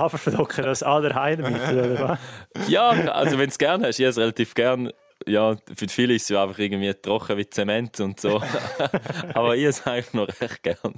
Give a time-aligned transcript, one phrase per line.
[0.00, 0.82] Haferflocken als
[1.72, 2.18] oder was?
[2.68, 4.92] Ja, also wenn du es gerne hast, ich es relativ gern.
[5.26, 8.42] Ja, für viele ist es ja einfach irgendwie trocken wie Zement und so.
[9.34, 10.94] Aber ich es eigentlich noch recht gern.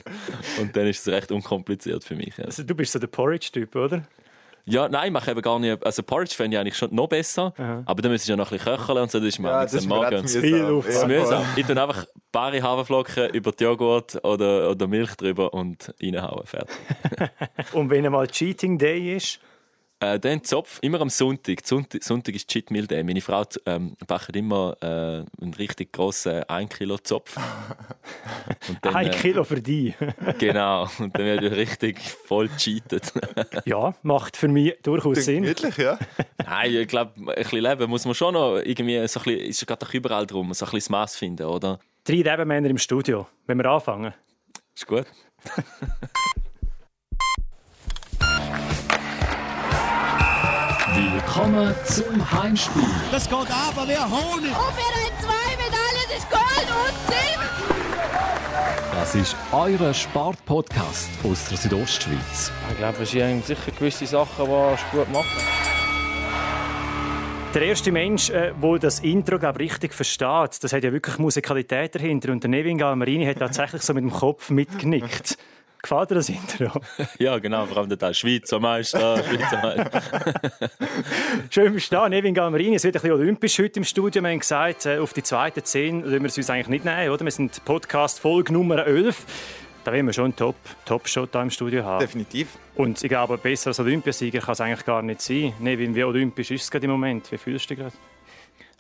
[0.61, 2.37] Und dann ist es recht unkompliziert für mich.
[2.39, 4.05] Ja, Also, du bist so der Porridge-Typ, oder?
[4.65, 5.85] Ja nein, ich mache eben gar nicht.
[5.85, 7.53] Also Porridge fände ich eigentlich schon noch besser.
[7.85, 9.19] Aber dann müsste ich ja noch ein bisschen köcheln und so.
[9.19, 10.29] Das ist mir Ja, am das ist Morgen.
[10.29, 10.59] viel.
[10.59, 11.45] Ja, Das ist mühsam.
[11.57, 16.47] Ich tue einfach bare Haferflocken über die Joghurt oder, oder Milch drüber und reinhauen.
[16.47, 16.77] Fertig.
[17.73, 19.39] Und wenn einmal Cheating Day ist,
[20.03, 21.65] Äh, dann Zopf, immer am Sonntag.
[21.65, 23.05] Sonntag, Sonntag ist Cheat Meal Day.
[23.05, 24.87] Meine Frau ähm, backt immer äh,
[25.41, 27.37] einen richtig grossen 1 Kilo Zopf.
[28.69, 29.95] Und dann, ein äh, Kilo für dich.
[30.39, 30.89] Genau.
[30.99, 33.13] Und dann wird richtig voll cheatet.
[33.65, 35.43] ja, macht für mich durchaus Sinn.
[35.43, 35.99] Gemütlich, ja.
[36.45, 39.67] Nein, ich glaube, ein bisschen leben muss man schon noch irgendwie so ein bisschen, ist
[39.67, 41.79] gerade überall drum, so ein bisschen das Maß finden, oder?
[42.03, 44.13] Drei Rebenmänner im Studio, wenn wir anfangen.
[44.75, 45.07] Ist gut.
[50.95, 52.83] Willkommen zum Heimspiel.
[53.11, 54.51] Das geht aber wie Honig.
[54.51, 57.49] Und wir haben zwei Medaillen, das ist Gold und Silber.
[58.93, 62.53] Das ist euer Sportpodcast aus der Südostschweiz.
[62.71, 65.27] Ich glaube, es sind sicher gewisse Sachen, die gut macht.
[67.55, 71.95] Der erste Mensch, äh, der das Intro glaub, richtig versteht, das hat ja wirklich Musikalität
[71.95, 72.33] dahinter.
[72.33, 75.39] Und der Nevin Galmarini hat tatsächlich so mit dem Kopf mitgenickt.
[75.83, 76.81] Gefällt dir das Intro?
[77.19, 80.03] Ja, genau, vor allem der Teil Schweizer Meister, Schweizer Meister.
[81.51, 82.11] Schön verstehen.
[82.11, 84.23] Nevin Galmarini, es wird ein bisschen olympisch heute im Studio.
[84.23, 87.11] Wir haben gesagt, äh, auf die zweite Zehn wollen wir es uns eigentlich nicht nehmen,
[87.11, 87.25] oder?
[87.25, 89.27] Wir sind Podcast Folge Nummer 11.
[89.83, 90.55] Da wollen wir schon einen Top,
[90.85, 91.99] Top-Shot hier im Studio haben.
[91.99, 92.57] Definitiv.
[92.77, 95.53] Und ich glaube, besser als Olympiasieger kann es eigentlich gar nicht sein.
[95.59, 97.33] Nevin, wie olympisch ist es gerade im Moment?
[97.33, 97.97] Wie fühlst du dich gerade?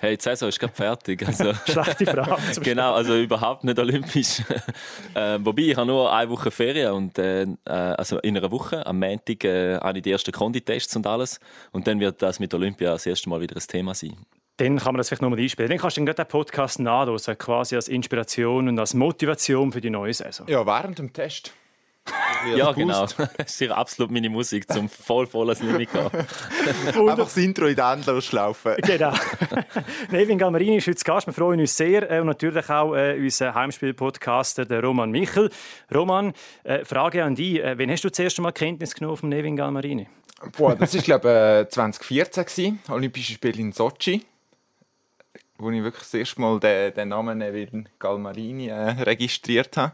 [0.02, 1.24] Hey, die Saison ist gerade fertig.
[1.24, 1.54] Also.
[1.64, 2.50] Schlechte Frage.
[2.50, 4.40] Zum Genau, also überhaupt nicht olympisch.
[5.14, 8.84] äh, wobei, ich habe nur eine Woche Ferien und äh, äh, also in einer Woche,
[8.84, 11.38] am Montag, äh, habe ich die ersten Konditests und alles.
[11.70, 14.16] Und dann wird das mit Olympia das erste Mal wieder ein Thema sein.
[14.56, 15.70] Dann kann man das vielleicht nochmal einspielen.
[15.70, 19.90] Dann kannst du dann den Podcast nachhören, quasi als Inspiration und als Motivation für die
[19.90, 20.48] neue Saison.
[20.48, 21.52] Ja, während dem Test.
[22.56, 23.06] Ja, genau.
[23.36, 26.10] Das ist absolut meine Musik, zum voll volles Limit gehen.
[26.86, 28.76] Einfach das Intro in den Endlosschlaufe.
[28.82, 29.12] Genau.
[30.10, 31.26] Nevin Galmarini ist heute zu Gast.
[31.26, 32.10] Wir freuen uns sehr.
[32.10, 35.50] Äh, Und natürlich auch äh, unser Heimspiel-Podcaster, der Roman Michel.
[35.94, 36.32] Roman,
[36.64, 37.62] äh, Frage an dich.
[37.62, 40.08] Äh, wann hast du das erste Mal Kenntnis genommen vom Nevin Galmarini?
[40.56, 44.24] Boah, das war, glaube ich, 2014, gewesen, Olympische Spiele in Sochi.
[45.58, 49.92] Wo ich wirklich das erste Mal den, den Namen Nevin Galmarini äh, registriert habe.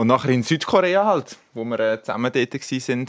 [0.00, 3.06] Und nachher in Südkorea halt, wo wir äh, zusammen dort waren.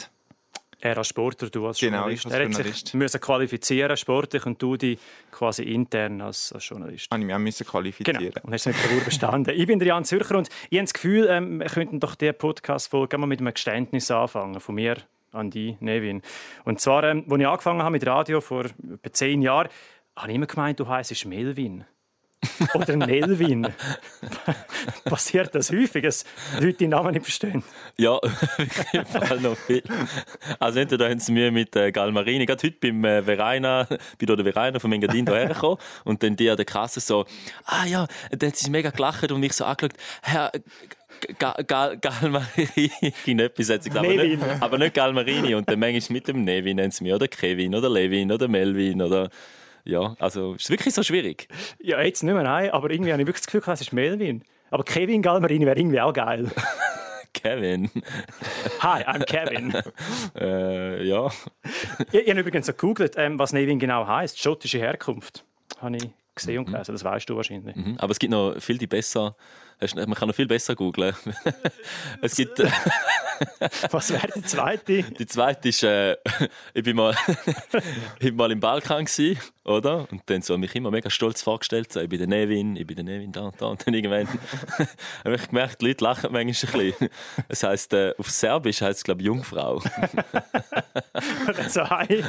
[0.81, 2.19] Er als Sportler, du als Genau, Journalist.
[2.19, 2.87] ich als er hat Journalist.
[2.87, 4.99] sich müssen qualifizieren sportlich und du dich
[5.31, 7.07] quasi intern als, als Journalist.
[7.09, 7.71] Habe ich mich auch müssen Genau.
[7.71, 8.33] qualifizieren.
[8.43, 9.57] Und hast es mit Bravour bestanden.
[9.57, 12.33] ich bin der Jan Zürcher und ich habe das Gefühl, ähm, wir könnten doch diese
[12.33, 14.59] Podcast-Folge mal mit einem Geständnis anfangen.
[14.59, 14.97] Von mir
[15.31, 16.21] an die Nevin.
[16.65, 19.69] Und zwar, ähm, als ich angefangen habe mit Radio vor etwa zehn Jahren,
[20.17, 21.85] habe ich immer gemeint, du heisst Melvin.
[22.73, 23.67] Oder Nelvin.
[25.05, 26.25] Passiert das häufig, dass
[26.59, 27.63] Leute die Namen nicht verstehen?
[27.97, 28.19] Ja,
[28.93, 29.83] im Fall noch viel.
[30.59, 33.87] Also entweder haben sie mir mit äh, Galmarini, gerade heute beim äh, Verena,
[34.19, 37.25] bei der Verena von Engadin hierher gekommen und dann die an der Kasse so,
[37.65, 40.51] ah ja, dann hat sie mega gelacht und mich so angeschaut, Herr
[41.37, 42.91] Ga- Ga- Galmarini,
[43.27, 46.77] etwas hat sie gesagt, aber nicht, aber nicht Galmarini und dann manchmal mit dem Nevin
[46.77, 49.29] nennen sie mich, oder Kevin, oder Levin, oder Melvin, oder
[49.83, 51.47] ja, also ist wirklich so schwierig.
[51.79, 54.43] Ja, jetzt nicht mehr, nein, aber irgendwie habe ich wirklich das Gefühl, es ist Melvin.
[54.69, 56.49] Aber Kevin Galmarini wäre irgendwie auch geil.
[57.33, 57.89] Kevin,
[58.81, 59.73] Hi, I'm Kevin.
[60.35, 61.31] äh, ja,
[62.11, 64.39] Ich, ich habe übrigens so gegoogelt, ähm, was Nevin genau heisst.
[64.39, 65.43] Schottische Herkunft.
[65.79, 66.91] Habe ich gesehen und gelesen.
[66.93, 67.75] Das weißt du wahrscheinlich.
[67.75, 69.35] Mhm, aber es gibt noch viel die besser,
[69.95, 71.15] man kann noch viel besser googlen.
[72.21, 72.61] es gibt
[73.91, 75.03] Was wäre die zweite?
[75.03, 76.17] Die zweite ist, äh,
[76.73, 77.15] ich bin mal,
[78.19, 80.07] ich bin mal im Balkan gsi, oder?
[80.11, 82.95] Und dann so mich immer mega stolz vorgestellt, so, ich bin der Nevin, ich bin
[82.95, 83.67] der Nevin da und da.
[83.67, 84.27] Und dann irgendwann
[85.23, 87.09] habe ich gemerkt, die Leute lachen manchmal ein bisschen.
[87.47, 89.81] Es heisst, äh, auf Serbisch heisst es, glaube ich, Jungfrau.
[91.67, 92.23] so, hi.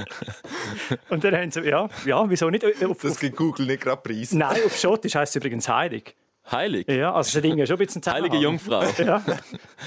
[1.08, 2.64] Und dann haben sie, ja, ja wieso nicht?
[2.84, 4.32] Auf, Das gibt Google nicht gerade Preis.
[4.32, 6.14] nein, auf Schottisch heisst es übrigens heilig.
[6.50, 6.88] Heilig.
[6.88, 8.36] Ja, also es hat irgendwie schon ein bisschen Heilige.
[8.36, 8.82] Jungfrau.
[8.98, 9.22] Ja.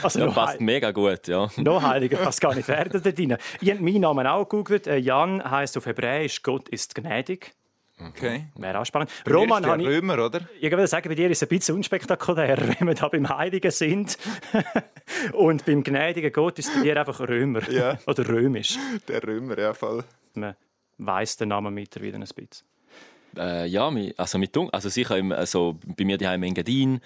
[0.02, 1.50] Also Ja, passt heil, mega gut, ja.
[1.57, 3.38] noch heiliger kann es gar nicht werden da drin.
[3.62, 4.88] Ich habe meinen Namen auch gegoogelt.
[4.88, 7.54] Äh, Jan heisst auf Hebräisch Gott ist gnädig.
[8.10, 8.48] Okay.
[8.56, 9.10] Wäre auch spannend.
[9.25, 9.88] Roman Roman habe ich...
[9.88, 10.42] Römer, oder?
[10.60, 13.72] Ich würde sagen, bei dir ist es ein bisschen unspektakulär, wenn wir da beim Heiligen
[13.72, 14.18] sind.
[15.31, 17.69] Und beim gnädigen Gott ist bei dir einfach Römer.
[17.69, 17.98] Ja.
[18.06, 18.78] Oder römisch.
[19.07, 20.04] Der Römer, ja, voll.
[20.34, 20.56] Man
[20.98, 22.66] weiss den Namen mittlerweile ein bisschen.
[23.38, 27.02] Äh, ja, also mit Dun- also sicher im, also bei mir daheim in Engadin,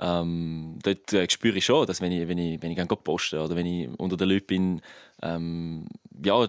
[0.00, 3.40] ähm, dort äh, spüre ich schon, dass wenn ich wenn ich wenn ich gerne poste
[3.40, 4.82] oder wenn ich unter den Leuten bin,
[5.22, 5.86] ähm,
[6.24, 6.48] ja,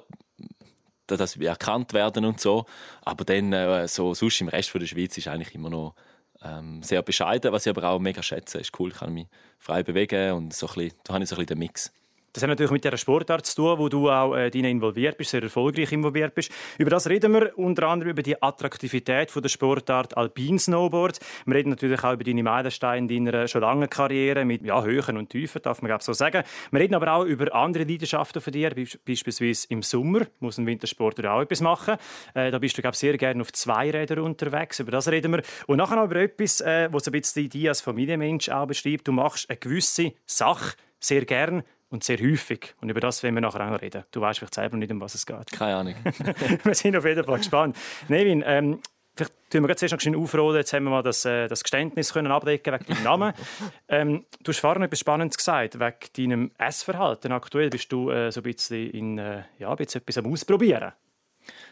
[1.07, 2.65] da- dass wir erkannt werden und so.
[3.01, 5.95] Aber dann äh, so sonst im Rest von der Schweiz ist eigentlich immer noch
[6.44, 8.59] ähm, sehr bescheiden, was ich aber auch mega schätze.
[8.59, 9.27] Ist cool, ich kann mich
[9.59, 11.91] frei bewegen und so ein bisschen, da habe ich so ein bisschen den Mix.
[12.33, 15.44] Das hat natürlich mit dieser Sportart zu tun, wo du auch äh, involviert bist, sehr
[15.44, 16.51] erfolgreich involviert bist.
[16.80, 21.19] Über das reden wir unter anderem über die Attraktivität von der Sportart Alpin Snowboard.
[21.45, 25.18] Wir reden natürlich auch über deine Meilensteine in deiner schon langen Karriere mit ja, Höhen
[25.18, 26.44] und Tiefen, darf man so sagen.
[26.71, 30.65] Wir reden aber auch über andere Leidenschaften von dir, Be- beispielsweise im Sommer muss ein
[30.65, 31.97] Wintersportler auch etwas machen.
[32.33, 34.79] Äh, da bist du glaube sehr gerne auf zwei Rädern unterwegs.
[34.79, 35.44] Über das reden wir.
[35.68, 39.07] Und nachher noch über etwas, äh, was ein bisschen dich als Familienmensch auch beschreibt.
[39.07, 42.73] Du machst eine gewisse Sache sehr gern und sehr häufig.
[42.81, 44.03] Und über das werden wir nachher auch noch reden.
[44.11, 45.51] Du weißt vielleicht selber nicht, um was es geht.
[45.51, 45.95] Keine Ahnung.
[46.63, 47.77] wir sind auf jeden Fall gespannt.
[48.07, 48.79] Nevin, ähm,
[49.15, 50.57] vielleicht tun wir zuerst noch schnell aufrollen.
[50.57, 53.33] Jetzt haben wir mal das, äh, das Geständnis können abdecken wegen deinem Namen.
[53.87, 57.31] ähm, du hast vorhin etwas Spannendes gesagt, wegen deinem Essverhalten.
[57.31, 60.93] Aktuell bist du äh, so ein bisschen, in, äh, ja, ein bisschen etwas am Ausprobieren.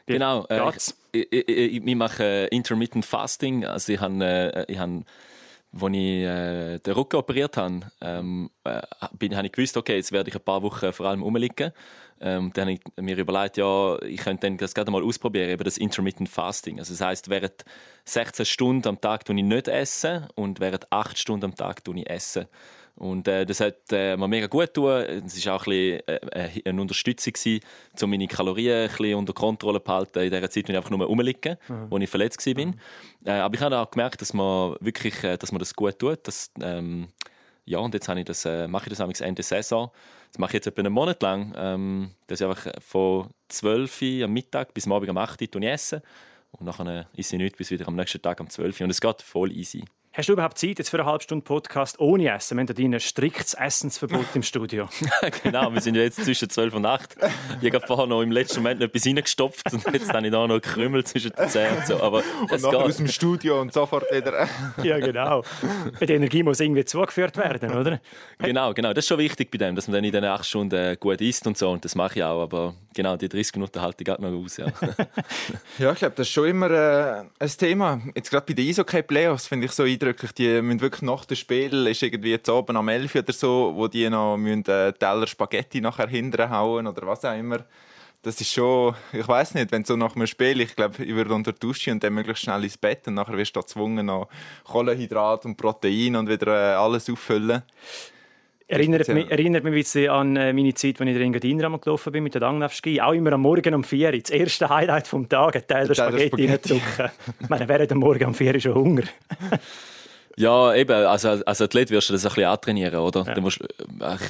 [0.06, 0.45] Wie Genau.
[0.50, 0.62] Äh,
[1.13, 3.65] ich, ich, ich, ich mache äh, Intermittent Fasting.
[3.65, 5.03] Also ich habe, äh, ich habe
[5.73, 10.29] als ich äh, den Rücken operiert habe, ähm, äh, habe ich gewusst, okay, jetzt werde
[10.29, 11.71] ich ein paar Wochen vor allem rumliegen.
[12.19, 15.77] Ähm, dann habe ich mir überlegt, ja, ich könnte das gerade mal ausprobieren, eben das
[15.77, 16.77] Intermittent Fasting.
[16.77, 17.65] Also das heißt, während
[18.06, 22.00] 16 Stunden am Tag tue ich nicht essen und während 8 Stunden am Tag tue
[22.00, 22.45] ich essen.
[22.96, 25.24] Und äh, das hat äh, mir mega gut getan.
[25.26, 27.62] Es war auch ein bisschen, äh, äh, eine Unterstützung, gewesen,
[28.02, 30.92] um meine Kalorien ein bisschen unter Kontrolle zu behalten in der Zeit, wenn ich einfach
[30.92, 31.58] nur rumliege,
[31.90, 32.74] wo ich verletzt war.
[33.26, 36.28] Äh, aber ich habe auch gemerkt, dass man wirklich, äh, dass man das gut tut.
[36.28, 37.08] Dass, ähm,
[37.66, 39.92] ja, und jetzt habe ich das, äh, mache ich das amigs Ende Saison.
[40.32, 41.54] Das mache ich jetzt etwa einen Monat lang.
[41.58, 45.62] Ähm, das ist einfach von 12 Uhr am Mittag bis am Abend um 8 Uhr
[45.64, 46.02] essen.
[46.52, 48.84] Und nachher esse ich nichts bis wieder am nächsten Tag um 12 Uhr.
[48.86, 49.84] Und es geht voll easy.
[50.13, 52.58] Hast du überhaupt Zeit jetzt für eine halbe Stunde Podcast ohne Essen?
[52.58, 54.90] Wir haben da ein striktes Essensverbot im Studio.
[55.44, 57.16] genau, wir sind ja jetzt zwischen 12 und 8.
[57.62, 60.46] Ich habe vorher noch im letzten Moment noch etwas reingestopft und jetzt habe ich da
[60.46, 61.78] noch Krümel zwischen den Zähnen.
[61.78, 62.02] und So.
[62.02, 62.24] Aber
[62.54, 63.00] es Nachher aus geht.
[63.00, 64.50] dem Studio und sofort wieder.
[64.84, 65.46] ja, genau.
[66.02, 68.02] Die Energie muss irgendwie zugeführt werden, oder?
[68.40, 68.90] Genau, genau.
[68.90, 71.22] Das ist schon wichtig bei dem, dass man dann in den 8 Stunden äh, gut
[71.22, 71.69] isst und so.
[71.72, 72.42] Und das mache ich auch.
[72.44, 74.57] Aber genau, die 30 Minuten halte ich gerade noch aus.
[74.57, 74.66] Ja.
[75.78, 78.02] Ja, ich glaube, das ist schon immer äh, ein Thema.
[78.14, 80.31] Jetzt gerade bei den Eishockey-Playoffs finde ich so eindrücklich.
[80.33, 83.88] Die müssen wirklich nach dem Spiel, ist irgendwie jetzt oben am 11 oder so, wo
[83.88, 87.59] die noch müssen, äh, Teller Spaghetti nachher hinterher hauen oder was auch immer.
[88.24, 91.33] Das ist schon, ich weiß nicht, wenn so nach einem Spiel, ich glaube, ich würde
[91.33, 94.27] unter die Dusche und dann möglichst schnell ins Bett und nachher wirst du gezwungen, noch
[94.63, 97.63] Kohlenhydrat und Protein und wieder äh, alles auffüllen.
[98.71, 101.81] Erinnert mich, erinnert mich ein bisschen an äh, meine Zeit, als ich in Engadin einmal
[101.81, 103.01] gelaufen bin mit der Langnefski.
[103.01, 104.19] Auch immer am Morgen um 4 Uhr.
[104.19, 107.12] Das erste Highlight vom Tag, ein Teil der Spaghetti reindrücken.
[107.42, 109.04] Ich meine, während dem Morgen um 4 Uhr schon Hunger.
[110.38, 113.24] Ja, eben, also als Athlet wirst du das ein bisschen antrainieren, oder?
[113.24, 113.68] Du musst, äh,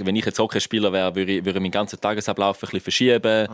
[0.04, 3.48] wenn ich jetzt Hockeyspieler wäre, würde ich, würde ich meinen ganzen Tagesablauf ein bisschen verschieben,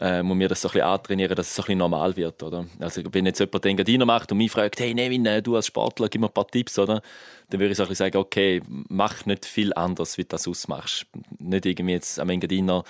[0.00, 2.42] äh, muss mir das so ein bisschen antrainieren, dass es so ein bisschen normal wird,
[2.42, 2.66] oder?
[2.80, 5.66] Also wenn jetzt jemand den Gardiner macht und mich fragt, hey Nevin, äh, du als
[5.66, 7.02] Sportler, gib mir ein paar Tipps, oder?
[7.50, 10.46] Dann würde ich so ein bisschen sagen, okay, mach nicht viel anders, wie du das
[10.46, 11.06] ausmachst.
[11.38, 12.84] Nicht irgendwie jetzt am Engadiner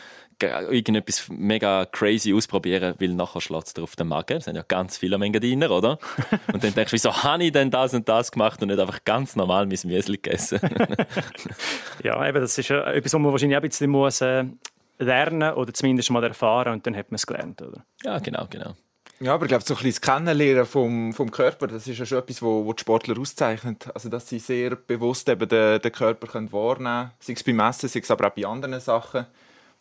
[0.47, 4.37] irgendetwas mega crazy ausprobieren, weil nachher schlägt es dir auf den Magen.
[4.37, 5.99] Das sind ja ganz viele am Engadiner, oder?
[6.53, 9.05] Und dann denkst du, wieso habe ich denn das und das gemacht und nicht einfach
[9.05, 10.61] ganz normal mein Müsli gegessen?
[12.05, 14.45] Ja, eben, das ist ja etwas, was man wahrscheinlich auch ein bisschen muss, äh,
[14.99, 17.85] lernen oder zumindest mal erfahren und dann hat man es gelernt, oder?
[18.05, 18.75] ja, genau, genau.
[19.21, 22.07] Ja, aber ich glaube, so ein bisschen das Kennenlernen vom, vom Körper, das ist ja
[22.07, 23.89] schon etwas, wo, wo die Sportler auszeichnet.
[23.93, 27.59] Also, dass sie sehr bewusst eben den, den Körper können wahrnehmen können, sei es beim
[27.59, 29.27] Essen, sei es aber auch bei anderen Sachen.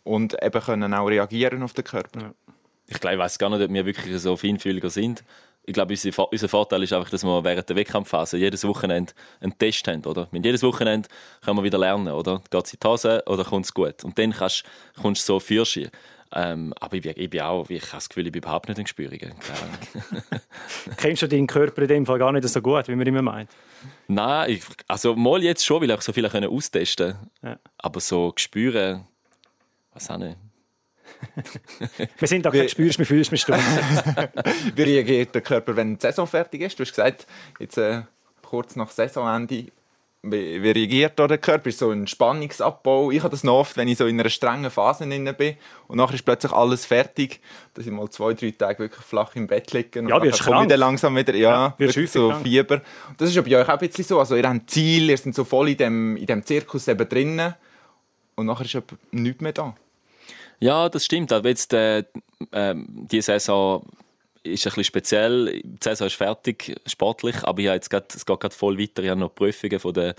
[0.08, 2.32] Und eben können auch reagieren auf den Körper.
[2.86, 5.22] Ich glaube, ich weiß gar nicht, ob wir wirklich so feinfühliger sind.
[5.66, 9.12] Ich glaube, unser Vor- unser Vorteil ist einfach, dass wir während der Wettkampfphase jedes Wochenende
[9.42, 10.26] einen Test haben, oder?
[10.30, 11.10] Mit jedes Wochenende
[11.44, 12.40] können wir wieder lernen, oder?
[12.50, 14.02] Geht es in die Hose oder kommt es gut?
[14.02, 14.64] Und dann kannst,
[15.02, 15.88] kommst du so Fürschi.
[16.34, 18.78] Ähm, aber ich bin, ich bin auch, ich habe das Gefühl, ich bin überhaupt nicht
[18.78, 19.34] in Gespürungen.
[20.96, 23.50] Kennst du deinen Körper in dem Fall gar nicht so gut, wie man immer meint?
[24.08, 27.58] Nein, ich, also mal jetzt schon, weil ich so viele können austesten Ja.
[27.78, 29.06] Aber so spüren,
[29.98, 30.36] was auch nicht.
[32.18, 33.62] Wir sind da kein Gespürst, wir fühlen es stumpf.
[34.76, 36.78] Wie reagiert der Körper, wenn die Saison fertig ist?
[36.78, 37.26] Du hast gesagt,
[37.58, 38.02] jetzt äh,
[38.42, 39.66] kurz nach Saisonende,
[40.22, 41.68] wie, wie reagiert da der Körper?
[41.68, 43.10] Ist so ein Spannungsabbau?
[43.10, 45.96] Ich habe das noch oft, wenn ich so in einer strengen Phase drin bin und
[45.96, 47.40] nachher ist plötzlich alles fertig,
[47.74, 50.66] dass ich mal zwei, drei Tage wirklich flach im Bett liege und Ja, nachher komme
[50.66, 52.42] dann langsam wieder, ja, Ja, so krank.
[52.42, 52.74] Fieber.
[53.08, 55.16] Und das ist ja bei euch auch ein bisschen so, also ihr habt Ziel, ihr
[55.16, 57.54] seid so voll in dem, in dem Zirkus eben drinnen
[58.34, 58.76] und nachher ist
[59.12, 59.74] nichts mehr da.
[60.60, 61.32] Ja, das stimmt.
[61.32, 62.04] Aber jetzt äh,
[62.52, 63.84] ähm, die Saison
[64.42, 65.60] ist ein bisschen speziell.
[65.62, 69.02] Die Saison ist fertig, sportlich, aber ich jetzt grad, es geht gerade voll weiter.
[69.02, 70.14] Ich habe noch Prüfungen von der,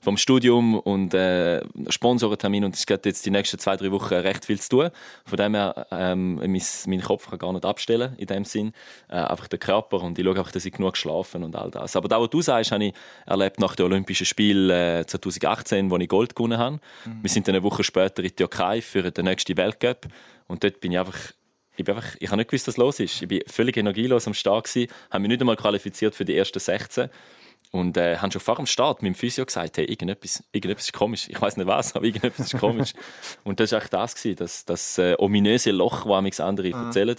[0.00, 4.44] vom Studium und äh, Sponsorentermin und es geht jetzt die nächsten zwei, drei Wochen recht
[4.44, 4.90] viel zu tun.
[5.24, 8.72] Von dem her, ähm, mein, mein Kopf kann gar nicht abstellen in dem Sinn.
[9.08, 11.96] Äh, einfach der Körper und ich schaue einfach, dass ich genug schlafen und all das.
[11.96, 12.94] Aber das, was du sagst, habe ich
[13.26, 16.80] erlebt nach den Olympischen Spielen äh, 2018, wo ich Gold gewonnen habe.
[17.04, 17.18] Mhm.
[17.22, 20.06] Wir sind dann eine Woche später in die Türkei für den nächsten Weltcup
[20.46, 21.32] und dort bin ich einfach
[21.78, 23.22] ich, bin einfach, ich habe nicht gewusst, was los ist.
[23.22, 26.58] Ich war völlig energielos am Start, gewesen, habe mich nicht einmal qualifiziert für die ersten
[26.58, 27.08] 16
[27.70, 30.92] und äh, haben schon vor dem Start mit dem Physio gesagt, hey, irgendetwas, irgendetwas ist
[30.92, 31.28] komisch.
[31.28, 32.94] Ich weiß nicht was, aber irgendetwas ist komisch.
[33.44, 36.86] und das war eigentlich das, gewesen, das, das äh, ominöse Loch, das andere mhm.
[36.86, 37.16] erzählen.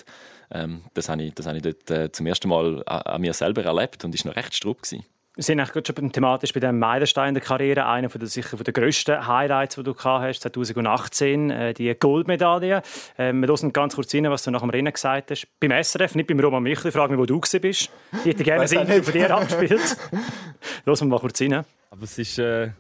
[0.52, 3.34] Ähm, das habe ich, das habe ich dort äh, zum ersten Mal an, an, mir
[3.34, 4.82] selber erlebt und war noch recht strupp.
[4.82, 5.06] Gewesen.
[5.40, 8.64] Wir sind eigentlich schon thematisch bei dem Meilenstein der Karriere, einer von der, sicher von
[8.66, 12.82] der grössten Highlights, die du gehabt hast, 2018, äh, die Goldmedaille.
[13.16, 15.48] Äh, wir hören ganz kurz rein, was du nach dem Rennen gesagt hast.
[15.62, 17.90] Beim SRF, nicht beim Roman Michel, frage mich, wo du bist.
[18.12, 19.98] Ich hätte gerne ein Interview von dir abgespielt.
[20.84, 21.64] hören wir mal kurz rein.
[21.90, 22.72] Aber es ist äh,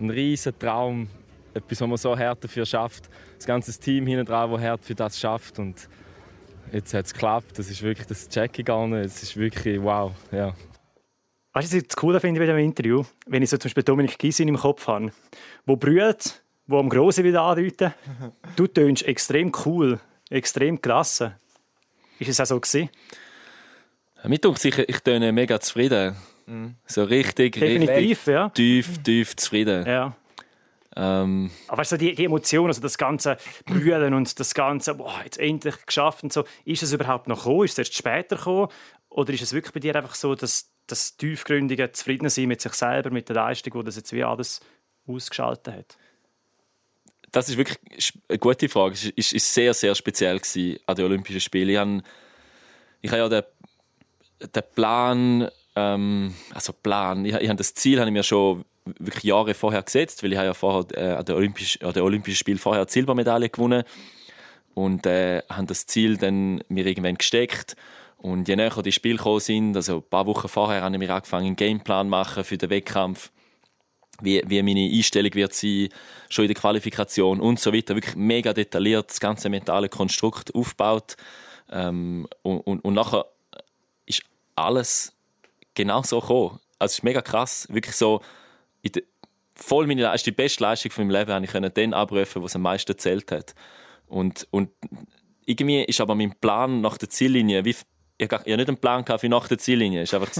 [0.00, 1.10] ein riesiger Traum,
[1.52, 3.10] etwas, was man so hart dafür schafft.
[3.36, 5.86] Das ganze Team hinten dran, das hart für das schafft und
[6.72, 7.58] jetzt hat es geklappt.
[7.58, 8.70] Das ist wirklich, das check nicht.
[8.70, 10.54] Es ist wirklich wow, ja.
[11.52, 13.04] Weißt du, was ich das Coole finde bei diesem Interview?
[13.26, 15.12] Wenn ich so zum Beispiel Dominik Gysin im Kopf habe,
[15.66, 17.94] der brüllt, der am Grossen wieder andeuten.
[18.56, 20.00] Du tönst extrem cool,
[20.30, 21.36] extrem klasse.
[22.18, 22.90] Ist es auch so gewesen?
[24.24, 26.16] Mir denkt ich, ich töne mega zufrieden.
[26.46, 26.74] Mhm.
[26.86, 28.48] So richtig, Definitiv, richtig ja.
[28.50, 29.86] tief, tief zufrieden.
[29.86, 30.16] Ja.
[30.96, 35.20] Ähm, Aber weißt du, die, die Emotionen, also das ganze Brüllen und das ganze, boah,
[35.22, 37.64] jetzt endlich geschafft und so, ist es überhaupt noch gekommen?
[37.64, 38.68] Ist es erst später gekommen?
[39.08, 43.10] Oder ist es wirklich bei dir einfach so, dass das tiefgründige Zufriedensein mit sich selber,
[43.10, 44.60] mit der Leistung, die das jetzt wie alles
[45.06, 45.98] ausgeschaltet hat?
[47.30, 47.78] Das ist wirklich
[48.28, 48.94] eine gute Frage.
[48.94, 50.40] Es war sehr, sehr speziell
[50.86, 51.68] an den Olympischen Spielen.
[51.68, 52.02] Ich habe,
[53.02, 53.42] ich habe ja den,
[54.54, 58.64] den Plan, ähm, also Plan, ich, ich habe das Ziel habe ich mir schon
[58.98, 62.58] wirklich Jahre vorher gesetzt, weil ich habe ja vorher äh, an den Olympischen, Olympischen Spielen
[62.58, 63.84] vorher die Silbermedaille gewonnen
[64.74, 67.76] und äh, habe das Ziel dann mir irgendwann gesteckt
[68.18, 71.14] und je näher die Spiele gekommen sind, also ein paar Wochen vorher, habe ich mir
[71.14, 73.30] angefangen, einen Gameplan machen für den Wettkampf.
[74.20, 75.90] Wie, wie meine Einstellung wird sein,
[76.28, 77.94] schon in der Qualifikation und so weiter.
[77.94, 81.16] Wirklich mega detailliert das ganze mentale Konstrukt aufgebaut.
[81.70, 83.26] Ähm, und, und, und nachher
[84.06, 84.22] ist
[84.56, 85.12] alles
[85.74, 86.58] genau so gekommen.
[86.80, 87.68] Also es ist mega krass.
[87.70, 88.20] Wirklich so,
[88.84, 89.04] de,
[89.54, 92.62] voll meine Leistung, die beste Leistung von meinem Leben habe ich dann abrufen, was am
[92.62, 93.54] meisten gezählt hat.
[94.08, 94.70] Und, und
[95.46, 97.76] irgendwie ist aber mein Plan nach der Ziellinie wie
[98.18, 100.02] ich hatte nicht einen Plan für nach der Ziellinie.
[100.02, 100.34] Es war einfach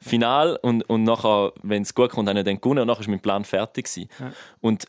[0.00, 3.10] Final und, und nachher, wenn es gut kommt, habe ich dann gewonnen und nachher war
[3.10, 3.88] mein Plan fertig.
[3.96, 4.32] Ja.
[4.60, 4.84] Und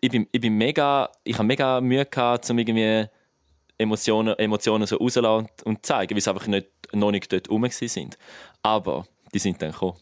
[0.00, 3.06] ich bin, ich bin mega, ich habe mega Mühe gehabt, um irgendwie
[3.78, 7.66] Emotionen, Emotionen so rauszulassen und, und zeigen, weil sie einfach nicht, noch nicht dort rum
[7.70, 8.18] sind.
[8.62, 9.94] Aber die sind dann gekommen.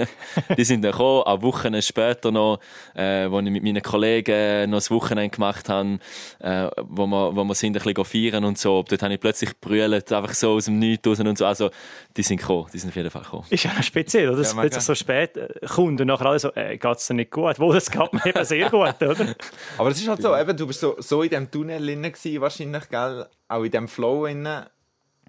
[0.56, 2.60] die sind dann gekommen, auch Wochen später noch,
[2.94, 5.98] äh, wo ich mit meinen Kollegen noch das Wochenende gemacht habe,
[6.40, 8.84] äh, wo wir, wo wir sind ein bisschen feiern und so.
[8.88, 11.46] Dort habe ich plötzlich brüllt, einfach so aus dem Nichts raus und so.
[11.46, 11.70] Also,
[12.16, 13.44] die sind gekommen, die sind auf jeden Fall gekommen.
[13.50, 14.38] Ist ja speziell, oder?
[14.38, 17.14] Dass ja, plötzlich so spät äh, kommt und nachher alle so, äh, geht es dir
[17.14, 17.58] nicht gut?
[17.58, 19.34] Wo, das geht mir eben sehr gut, oder?
[19.78, 22.88] Aber es ist halt so, eben, du bist so, so in diesem Tunnel drin wahrscheinlich,
[22.88, 23.26] gell?
[23.48, 24.48] Auch in diesem Flow drin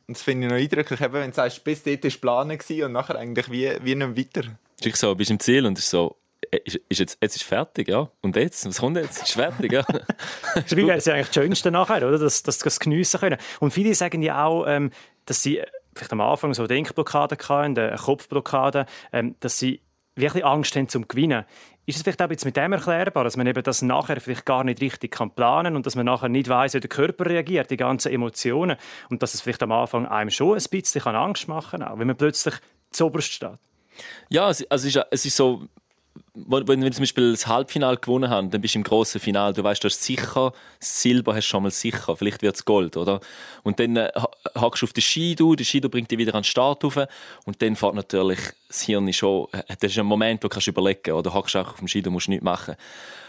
[0.08, 2.92] und das finde ich noch eindrücklich, eben, wenn du sagst, bis dort war Plan und
[2.92, 4.50] nachher eigentlich wie, wie nicht weiter.
[4.80, 6.16] Es ist so, bist im Ziel und es ist so,
[6.52, 8.10] äh, ist, ist jetzt, jetzt ist fertig, ja.
[8.22, 8.66] Und jetzt?
[8.68, 9.24] Was kommt jetzt?
[9.24, 9.82] Ist fertig, ja.
[10.54, 12.20] das wäre ja eigentlich das Schönste nachher, oder?
[12.20, 13.38] Dass, dass, das geniessen können.
[13.60, 14.92] Und viele sagen ja auch, ähm,
[15.26, 15.62] dass sie
[15.96, 19.82] vielleicht am Anfang so Denkblockaden hatten, eine Kopfblockade, ähm, dass sie
[20.16, 21.46] wirklich Angst haben zum Gewinnen.
[21.88, 24.82] Ist es vielleicht auch mit dem erklärbar, dass man eben das nachher vielleicht gar nicht
[24.82, 28.12] richtig kann planen und dass man nachher nicht weiß, wie der Körper reagiert, die ganzen
[28.12, 28.78] Emotionen
[29.10, 32.08] und dass es vielleicht am Anfang einem schon ein bisschen Angst machen kann, auch wenn
[32.08, 32.56] man plötzlich
[32.90, 33.60] zuoberst steht?
[34.30, 35.68] Ja, also es ist, es ist so,
[36.34, 39.64] wenn, wir zum Beispiel das Halbfinale gewonnen haben, dann bist du im grossen Finale, du
[39.64, 43.22] weißt, du hast sicher, Silber hast du schon mal sicher, vielleicht wird es Gold, oder?
[43.64, 44.12] Und dann äh,
[44.56, 47.00] hackst du auf den Skidu, der Skidu bringt dich wieder an den Start rauf
[47.46, 50.68] und dann fährt natürlich das Hirn schon, äh, das ist ein Moment, wo du kannst
[50.68, 52.76] überlegen, oder hackst auch auf dem Skidu, musst nichts machen.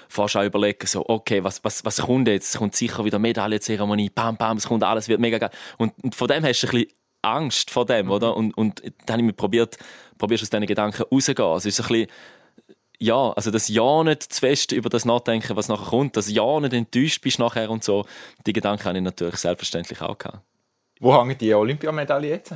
[0.09, 2.55] Fährst auch überlegen, so, okay, was, was, was kommt jetzt?
[2.55, 5.50] Es kommt sicher wieder Medaillenzeremonie, bam, bam, es kommt alles, wird mega geil.
[5.78, 8.12] Und, und von dem hast du ein bisschen Angst vor dem, mhm.
[8.12, 8.37] oder?
[8.37, 9.76] Und, und dann habe ich mir probiert,
[10.19, 11.49] probierst aus diesen Gedanken rauszugehen.
[11.49, 12.07] Also ist ein bisschen,
[12.98, 16.60] ja, also das Ja nicht zu fest über das nachdenken, was nachher kommt, das Ja
[16.60, 18.04] nicht enttäuscht bist nachher und so,
[18.46, 20.40] die Gedanken habe ich natürlich selbstverständlich auch gehabt.
[21.00, 22.54] Wo hängt die Olympiamedaille jetzt?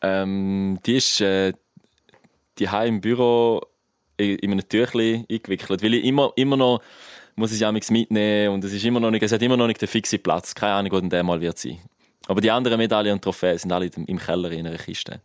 [0.00, 1.52] Ähm, die ist äh,
[2.58, 3.62] die im Büro
[4.16, 6.82] in einem Tüchlein eingewickelt, weil ich immer, immer noch
[7.36, 9.80] muss ich ja mitnehmen und es ist immer noch nicht, es hat immer noch nicht
[9.80, 10.54] den fixen Platz.
[10.54, 11.78] Keine Ahnung, wo denn der mal wird sein.
[12.26, 15.20] Aber die anderen Medaillen und Trophäen sind alle im Keller in einer Kiste.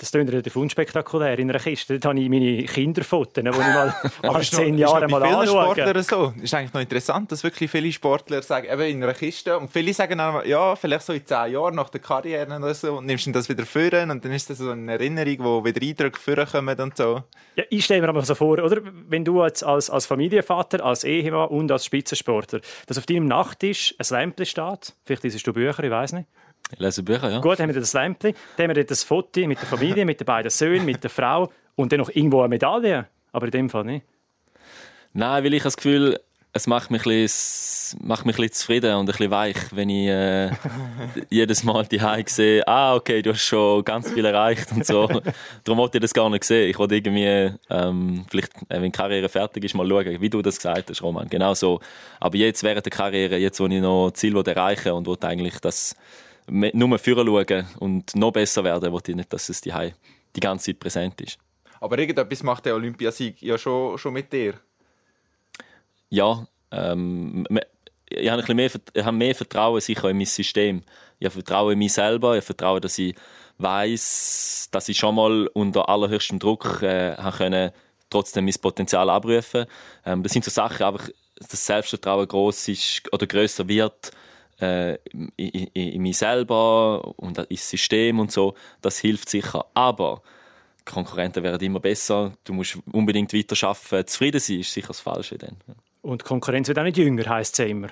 [0.00, 1.98] Das klingt relativ unspektakulär in einer Kiste.
[1.98, 5.46] Dort habe ich meine Kinderfotos, die ich mal noch- zehn noch mal anschaue.
[5.74, 6.32] Sportlern so.
[6.42, 9.58] Ist eigentlich noch interessant, dass wirklich viele Sportler sagen, eben in einer Kiste.
[9.58, 12.96] Und viele sagen dann, ja, vielleicht so in zehn Jahren nach der Karriere oder so,
[12.96, 15.82] und nimmst du das wieder führen und dann ist das so eine Erinnerung, wo wieder
[15.86, 17.22] Eindrücke vorkommen und so.
[17.56, 18.80] Ja, ich stelle mir aber so vor, oder?
[19.08, 23.94] wenn du als, als, als Familienvater, als Ehemann und als Spitzensportler, dass auf deinem Nachttisch
[23.98, 26.26] ein Lämpchen steht, vielleicht liest du Bücher, ich weiß nicht.
[26.72, 27.40] Ich lese Bücher, ja.
[27.40, 30.04] Gut, dann haben wir das Lämpchen, dann haben wir dort das Foto mit der Familie,
[30.04, 33.06] mit den beiden Söhnen, mit der Frau und dann noch irgendwo eine Medaille.
[33.32, 34.04] Aber in dem Fall nicht.
[35.12, 36.18] Nein, weil ich das Gefühl,
[36.52, 39.88] es macht mich, ein bisschen, macht mich ein bisschen zufrieden und ein bisschen weich, wenn
[39.88, 40.50] ich äh,
[41.30, 45.06] jedes Mal die sehe, ah, okay, du hast schon ganz viel erreicht und so.
[45.64, 46.68] Darum wollte ich das gar nicht sehen.
[46.68, 50.42] Ich wollte irgendwie, ähm, vielleicht, äh, wenn die Karriere fertig ist, mal schauen, wie du
[50.42, 51.28] das gesagt hast, Roman.
[51.28, 51.80] Genau so.
[52.18, 55.94] Aber jetzt während der Karriere, jetzt, wo ich noch Ziel erreichen und wollte eigentlich das
[55.94, 59.72] me- nur führen schauen und noch besser werden, wollte ich nicht, dass es die
[60.36, 61.38] die ganze Zeit präsent ist.
[61.80, 64.54] Aber irgendetwas macht der Olympiasieg ja schon, schon mit dir.
[66.10, 67.46] ja, ähm,
[68.08, 70.82] ich habe, ein bisschen mehr, ich habe mehr Vertrauen sicher in mein System.
[71.18, 73.14] Ich habe Vertrauen in mich selber, ich habe Vertrauen, dass ich
[73.58, 77.70] weiß, dass ich schon mal unter allerhöchstem Druck äh, können,
[78.08, 79.66] trotzdem mein Potenzial abrufen.
[80.04, 81.00] Ähm, das sind so Sachen, aber
[81.38, 84.10] das Selbstvertrauen groß ist oder größer wird
[84.60, 84.98] äh,
[85.36, 88.54] in, in, mich selber und ins System und so.
[88.80, 89.66] Das hilft sicher.
[89.74, 90.22] Aber
[90.80, 92.32] die Konkurrenten werden immer besser.
[92.44, 94.06] Du musst unbedingt weiter arbeiten.
[94.06, 95.56] Zufrieden sein ist sicher das Falsche dann.
[96.02, 97.88] Und Konkurrenz wird auch nicht jünger, heisst es ja immer.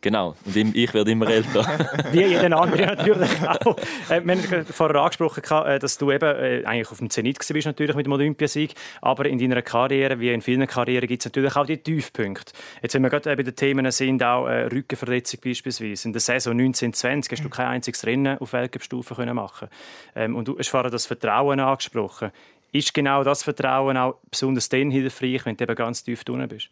[0.00, 0.36] Genau.
[0.44, 1.66] Und ich- werde immer älter.
[2.12, 3.76] Wie jeden anderen natürlich auch.
[4.08, 7.54] Äh, wir haben vorher angesprochen, äh, dass du eben äh, eigentlich auf dem Zenit gewesen
[7.54, 8.74] bist, natürlich mit dem Olympiasieg.
[9.02, 12.52] Aber in deiner Karriere, wie in vielen Karrieren, gibt es natürlich auch die Tiefpunkte.
[12.80, 16.06] Jetzt, wenn wir gerade bei den Themen sind, auch Rückenverletzung beispielsweise.
[16.08, 19.68] In der Saison 1920 hast du kein einziges Rennen auf Weltcup-Stufe können machen.
[20.14, 22.30] Ähm, und du hast vorher das Vertrauen angesprochen.
[22.70, 26.68] Ist genau das Vertrauen auch besonders dann hilfreich, wenn du eben ganz tief unten bist?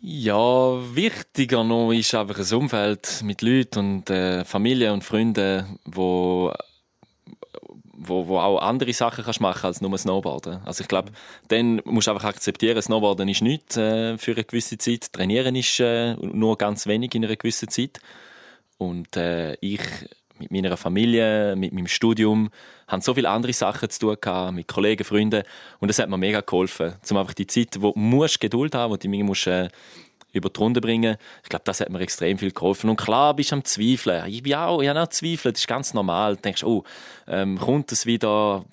[0.00, 6.52] Ja, wichtiger noch ist einfach ein Umfeld mit Leuten und äh, Familie und Freunden, wo,
[7.94, 10.60] wo, wo auch andere Sachen kannst machen als nur Snowboarden.
[10.64, 11.10] Also ich glaube,
[11.48, 15.80] dann musst du einfach akzeptieren, Snowboarden ist nichts äh, für eine gewisse Zeit, Trainieren ist
[15.80, 17.98] äh, nur ganz wenig in einer gewissen Zeit.
[18.78, 19.80] Und äh, ich
[20.38, 22.50] mit meiner Familie, mit meinem Studium,
[22.86, 25.42] haben so viele andere Sachen zu tun gehabt, mit Kollegen, Freunden.
[25.80, 26.94] Und das hat mir mega geholfen.
[27.02, 29.68] Zum einfach die Zeit, wo du musst Geduld haben, wo du mich musst, äh,
[30.32, 31.16] über die Runde bringen.
[31.42, 32.90] Ich glaube, das hat mir extrem viel geholfen.
[32.90, 34.26] Und klar, bist du am Zweifeln.
[34.28, 35.52] Ich bin auch, ich habe auch Zweifel.
[35.52, 36.36] Das ist ganz normal.
[36.36, 36.84] Du denkst, oh,
[37.26, 38.64] ähm, kommt es wieder?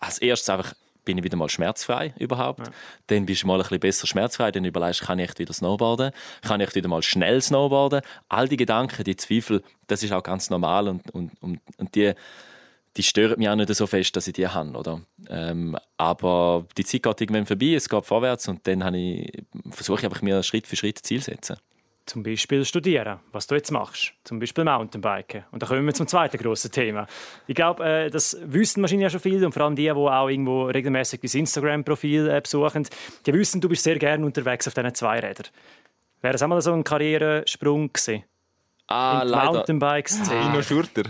[0.00, 0.74] Als erstes einfach,
[1.10, 2.70] bin ich wieder mal schmerzfrei überhaupt.
[3.08, 4.52] Dann bist du mal ein bisschen besser schmerzfrei.
[4.52, 6.12] Dann überlegst du, kann ich wieder snowboarden?
[6.42, 8.02] Kann ich wieder mal schnell snowboarden?
[8.28, 12.12] All die Gedanken, die Zweifel, das ist auch ganz normal und, und, und, und die,
[12.96, 15.00] die stören mich auch nicht so fest, dass ich die habe, oder?
[15.28, 20.04] Ähm, aber die Zeit geht irgendwann vorbei, es geht vorwärts und dann ich, versuche ich
[20.04, 21.56] einfach mir Schritt für Schritt Ziel zu setzen.
[22.10, 24.14] Zum Beispiel studieren, was du jetzt machst.
[24.24, 25.44] Zum Beispiel Mountainbiken.
[25.52, 27.06] Und da kommen wir zum zweiten grossen Thema.
[27.46, 30.28] Ich glaube, äh, das wissen wahrscheinlich ja schon viele und vor allem die, die auch
[30.28, 32.88] irgendwo regelmäßig dein Instagram-Profil äh, besuchen,
[33.24, 35.46] die wissen, du bist sehr gerne unterwegs auf diesen zwei Rädern.
[36.20, 38.24] Wäre das auch mal so ein Karrieresprung gewesen?
[38.88, 39.52] Ah, in die leider.
[39.52, 40.46] Mountainbike-Szene?
[40.46, 41.04] Ino Schurter.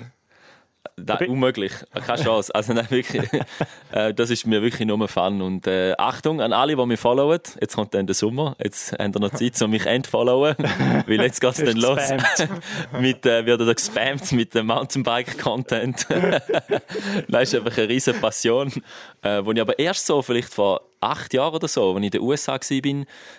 [1.07, 1.73] Nein, unmöglich.
[2.07, 2.55] Keine Chance.
[2.55, 3.29] Also nein, wirklich.
[3.93, 5.43] äh, das ist mir wirklich nur Fun.
[5.43, 7.41] Und äh, Achtung an alle, die mich followen.
[7.61, 8.57] Jetzt kommt dann der Sommer.
[8.63, 10.57] Jetzt haben ihr noch Zeit, um mich entfollowen.
[11.07, 12.01] Weil jetzt geht es dann los.
[13.01, 16.07] mit, äh, wird er gespammt mit dem Mountainbike-Content.
[17.29, 18.73] das ist einfach eine riesige Passion.
[19.23, 22.11] Äh, wo ich aber erst so, vielleicht vor acht Jahren oder so, als ich in
[22.11, 22.61] den USA war,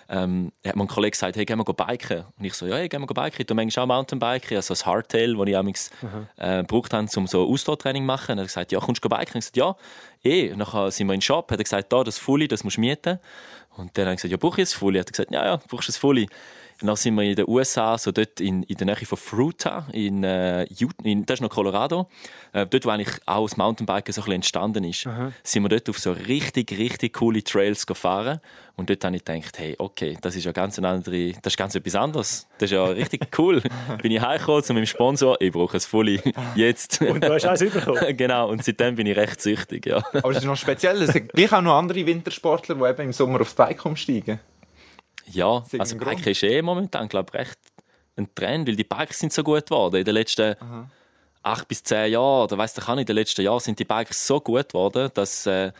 [0.08, 2.24] ähm, hat mir ein Kollege gesagt, hey, gehen wir go biken.
[2.38, 3.46] Und ich so, ja, hey, gehen wir go biken.
[3.46, 5.90] Du manchmal auch Mountainbiken, also das Hardtail, das ich amigs
[6.36, 8.32] äh, gebraucht habe, um so Ausdauertraining zu machen.
[8.32, 9.38] Und er hat gesagt, ja, kommst du go biken?
[9.38, 9.76] Ich gesagt, ja,
[10.24, 10.52] eh.
[10.52, 12.76] Und dann sind wir in den Shop, hat er gesagt, da, das Fully, das musst
[12.76, 13.18] du mieten.
[13.76, 14.98] Und dann habe ich gesagt, ja, brauche ich ein Fully?
[14.98, 16.28] Hat er gesagt, ja, ja, brauchst du ein Fully.
[16.82, 19.86] Und dann sind wir in den USA, so dort in, in der Nähe von Fruta,
[19.92, 22.08] in, äh, Utah, in, das ist noch Colorado,
[22.52, 25.08] äh, dort, wo eigentlich auch das Mountainbiken so ein bisschen entstanden ist,
[25.44, 28.40] sind wir dort auf so richtig, richtig coole Trails gefahren.
[28.74, 31.56] Und dort habe ich gedacht, hey, okay, das ist ja ganz eine andere, das ist
[31.56, 32.48] ganz etwas anderes.
[32.58, 33.62] Das ist ja richtig cool.
[34.02, 36.20] bin ich heimgekommen zu meinem Sponsor, ich brauche ein Fully,
[36.56, 37.00] jetzt.
[37.00, 38.00] Und du hast eins bekommen.
[38.16, 40.02] genau, und seitdem bin ich recht süchtig, ja.
[40.12, 41.00] Aber es ist noch speziell.
[41.02, 44.40] Es gibt auch noch andere Wintersportler, die eben im Sommer aufs Bike umsteigen.
[45.32, 47.58] Ja, Ist also irgendein Bike ist eh momentan, glaube ich, recht
[48.16, 49.96] ein Trend, weil die Bikes sind so gut geworden.
[49.96, 50.56] In den letzten
[51.42, 54.26] acht bis zehn Jahren, oder ich auch nicht, in den letzten Jahren sind die Bikes
[54.26, 55.72] so gut geworden, dass äh,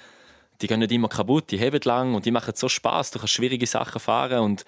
[0.60, 3.10] die gehen nicht immer kaputt, die heben lang und die machen so Spaß.
[3.12, 4.64] Du kannst schwierige Sachen fahren und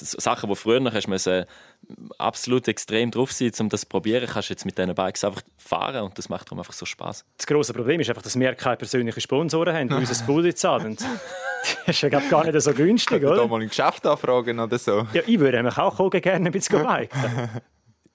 [0.00, 1.44] Sachen, die früher noch du müssen
[2.18, 5.42] absolut extrem drauf sein, um das zu probieren, kannst du jetzt mit diesen Bikes einfach
[5.56, 7.24] fahren und das macht darum einfach so Spaß.
[7.36, 10.54] Das grosse Problem ist einfach, dass wir keine persönlichen Sponsoren haben, die uns das Fully
[10.54, 10.96] zahlen.
[11.86, 13.46] Das ist ja glaub, gar nicht so günstig, Da oder?
[13.48, 15.06] mal im Geschäft anfragen oder so.
[15.12, 17.48] Ja, ich würde nämlich auch kommen, gerne ein bisschen biken.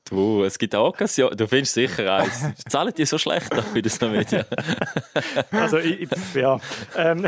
[0.07, 2.43] Du, es gibt auch Occasion, du findest sicher eins.
[2.69, 4.45] Zahlen die so schlecht bei den Medien?
[5.51, 6.59] Also, ich- ja.
[6.95, 7.25] Ähm,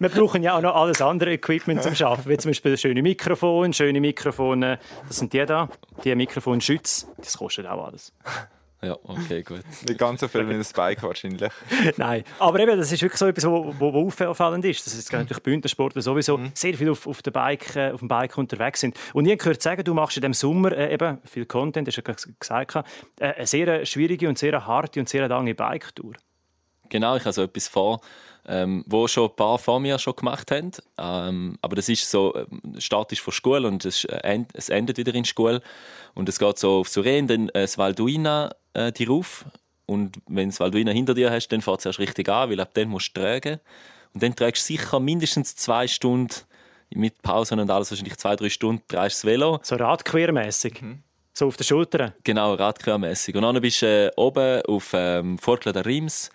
[0.00, 3.72] wir brauchen ja auch noch alles andere Equipment zum Arbeiten, wie zum Beispiel schöne Mikrofone,
[3.72, 4.80] schöne Mikrofone.
[5.06, 5.68] Das sind die da,
[6.02, 7.06] die Mikrofonschütze.
[7.18, 8.12] Das kostet auch alles.
[8.82, 9.62] Ja, okay, gut.
[9.86, 11.52] Nicht ganz so viel wie das Bike wahrscheinlich.
[11.98, 14.86] Nein, aber eben, das ist wirklich so etwas, wo, wo, wo auffallend ist.
[14.86, 16.52] Das ist natürlich Bündnersportler sowieso Mhm.
[16.54, 18.96] sehr viel auf, auf, der Bike, äh, auf dem Bike unterwegs sind.
[19.12, 21.98] Und ich habe gehört sagen, du machst in dem Sommer äh, eben viel Content, hast
[21.98, 22.74] du ja gesagt,
[23.20, 26.14] äh, eine sehr schwierige und sehr harte und sehr lange Bike-Tour.
[26.88, 28.00] Genau, ich habe so etwas vor,
[28.46, 30.72] ähm, wo schon ein paar vor mir schon gemacht haben.
[30.98, 35.14] Ähm, aber das ist so ähm, statisch von Schule und es, äh, es endet wieder
[35.14, 35.62] in Schule.
[36.14, 39.44] Und es geht so auf Suren, dann äh, das Valduina äh, die rauf.
[39.86, 42.70] Und wenn das Valduina hinter dir hast, dann fährt es erst richtig an, weil ab
[42.74, 43.60] dann musst du tragen.
[44.14, 46.34] Und dann trägst du sicher mindestens zwei Stunden
[46.94, 49.60] mit Pausen und alles, wahrscheinlich zwei, drei Stunden, drehst das Velo.
[49.62, 50.82] So radquermäßig.
[51.32, 52.12] So auf den Schultern.
[52.24, 53.36] Genau, radquermässig.
[53.36, 56.30] Und dann bist du äh, oben auf ähm, Fortla der Rims.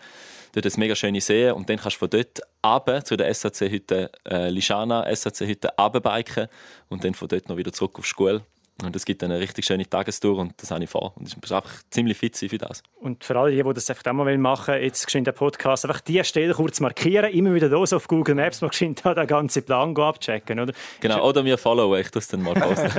[0.55, 1.49] Dort ist mega schöne See.
[1.51, 6.47] Und dann kannst du von dort runter zu der SAC-Hütte, äh, Lishana SAC-Hütte, runterbiken.
[6.87, 8.41] Und dann von dort noch wieder zurück auf die Schule.
[8.83, 11.13] Und es gibt dann eine richtig schöne Tagestour und das habe ich vor.
[11.15, 12.83] Und ich muss einfach ziemlich fit sein für das.
[12.99, 15.85] Und für alle, die die das einfach auch mal machen wollen, jetzt geschwind den Podcast,
[15.85, 19.27] einfach die Stelle kurz markieren, immer wieder los auf Google Maps, mal geschwind da den
[19.27, 20.73] ganzen Plan go abchecken, oder?
[20.99, 22.89] Genau, oder mir followen, ich das dann mal posten.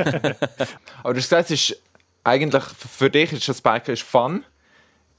[1.03, 1.83] Aber du hast gesagt, es ist
[2.25, 4.45] eigentlich für dich ist das Biken ist Fun.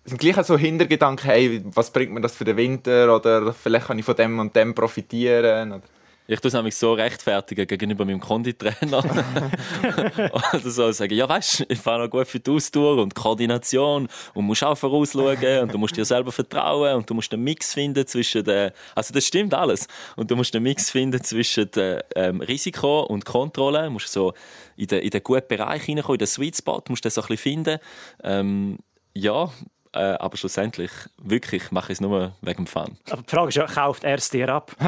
[0.07, 3.13] Es sind gleich so Hintergedanken, hey, was bringt mir das für den Winter?
[3.13, 5.73] Oder vielleicht kann ich von dem und dem profitieren.
[5.73, 5.81] Oder
[6.27, 8.99] Ich tue es nämlich so rechtfertigen gegenüber meinem Konditrainer.
[10.31, 14.45] Oder so sagen, ja weißt, ich fahre noch gut für die Austour und Koordination und
[14.45, 18.07] musst auch vorausschauen und du musst dir selber vertrauen und du musst einen Mix finden
[18.07, 22.39] zwischen den, also das stimmt alles, und du musst einen Mix finden zwischen dem ähm,
[22.39, 24.33] Risiko und Kontrolle, du musst so
[24.77, 27.21] in den, in den guten Bereich hineinkommen, in den Sweet Spot, musst du das so
[27.23, 27.79] ein bisschen finden.
[28.23, 28.77] Ähm,
[29.17, 29.49] ja,
[29.97, 32.97] äh, aber schlussendlich, wirklich, mache ich es nur wegen dem Fun.
[33.10, 34.75] Aber die Frage ist ja, kauft er es dir ab?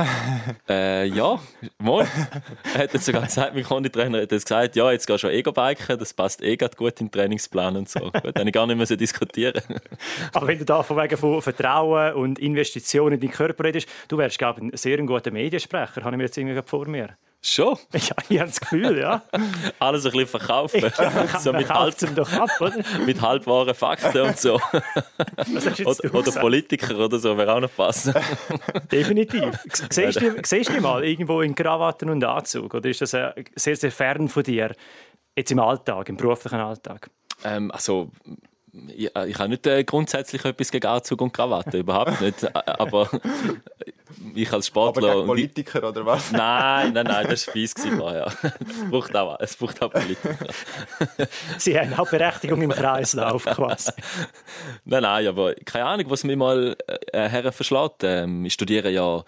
[0.68, 1.40] Äh, ja,
[1.80, 2.08] mal.
[2.76, 5.98] Er hat jetzt sogar gesagt, mein Konditrainer hat jetzt gesagt, ja, jetzt gehst du Ego-Biken,
[5.98, 8.00] das passt eh grad gut in den Trainingsplan und so.
[8.00, 9.62] Gut, dann ich gar nicht mehr so diskutieren.
[10.34, 14.18] Aber wenn du da von wegen von Vertrauen und Investitionen in deinen Körper redest, du
[14.18, 17.18] wärst, glaube ich, ein sehr guter Mediensprecher, habe ich mir jetzt irgendwie vor mir.
[17.42, 17.78] Schon.
[17.94, 19.24] Ja, ich habe das Gefühl, ja.
[19.80, 20.82] Alles ein bisschen verkaufen.
[21.40, 22.76] so mit, halb, doch ab, oder?
[23.06, 24.56] mit halbwahren Fakten und so.
[24.56, 26.40] Was hast du jetzt Oder, du oder?
[26.40, 28.14] Politiker oder so, wäre auch noch passen.
[28.92, 29.58] Definitiv.
[29.90, 32.74] Siehst du, siehst du mal irgendwo in Krawatten und Anzug?
[32.74, 34.76] Oder ist das äh, sehr, sehr fern von dir?
[35.36, 37.10] Jetzt im Alltag, im beruflichen Alltag?
[37.44, 38.12] Ähm, also,
[38.88, 42.56] ich, ich habe nicht äh, grundsätzlich etwas gegen Anzug und Krawatte, überhaupt nicht.
[42.56, 43.10] Aber
[44.36, 45.16] ich als aber Sportler...
[45.16, 46.32] gegen Politiker oder was?
[46.32, 47.74] Nein, nein, nein, das war fies.
[47.76, 50.48] Es braucht auch, es braucht auch Politiker.
[51.58, 53.92] Sie haben auch Berechtigung im Kreislauf quasi.
[54.86, 56.76] Nein, nein, aber keine Ahnung, was mir mal
[57.12, 58.04] äh, her verschlägt.
[58.04, 59.24] Ähm, ich studiere ja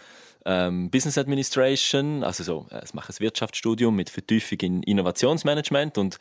[0.45, 6.17] ähm, Business Administration, also so, äh, ich mache ein Wirtschaftsstudium mit Vertiefung in Innovationsmanagement und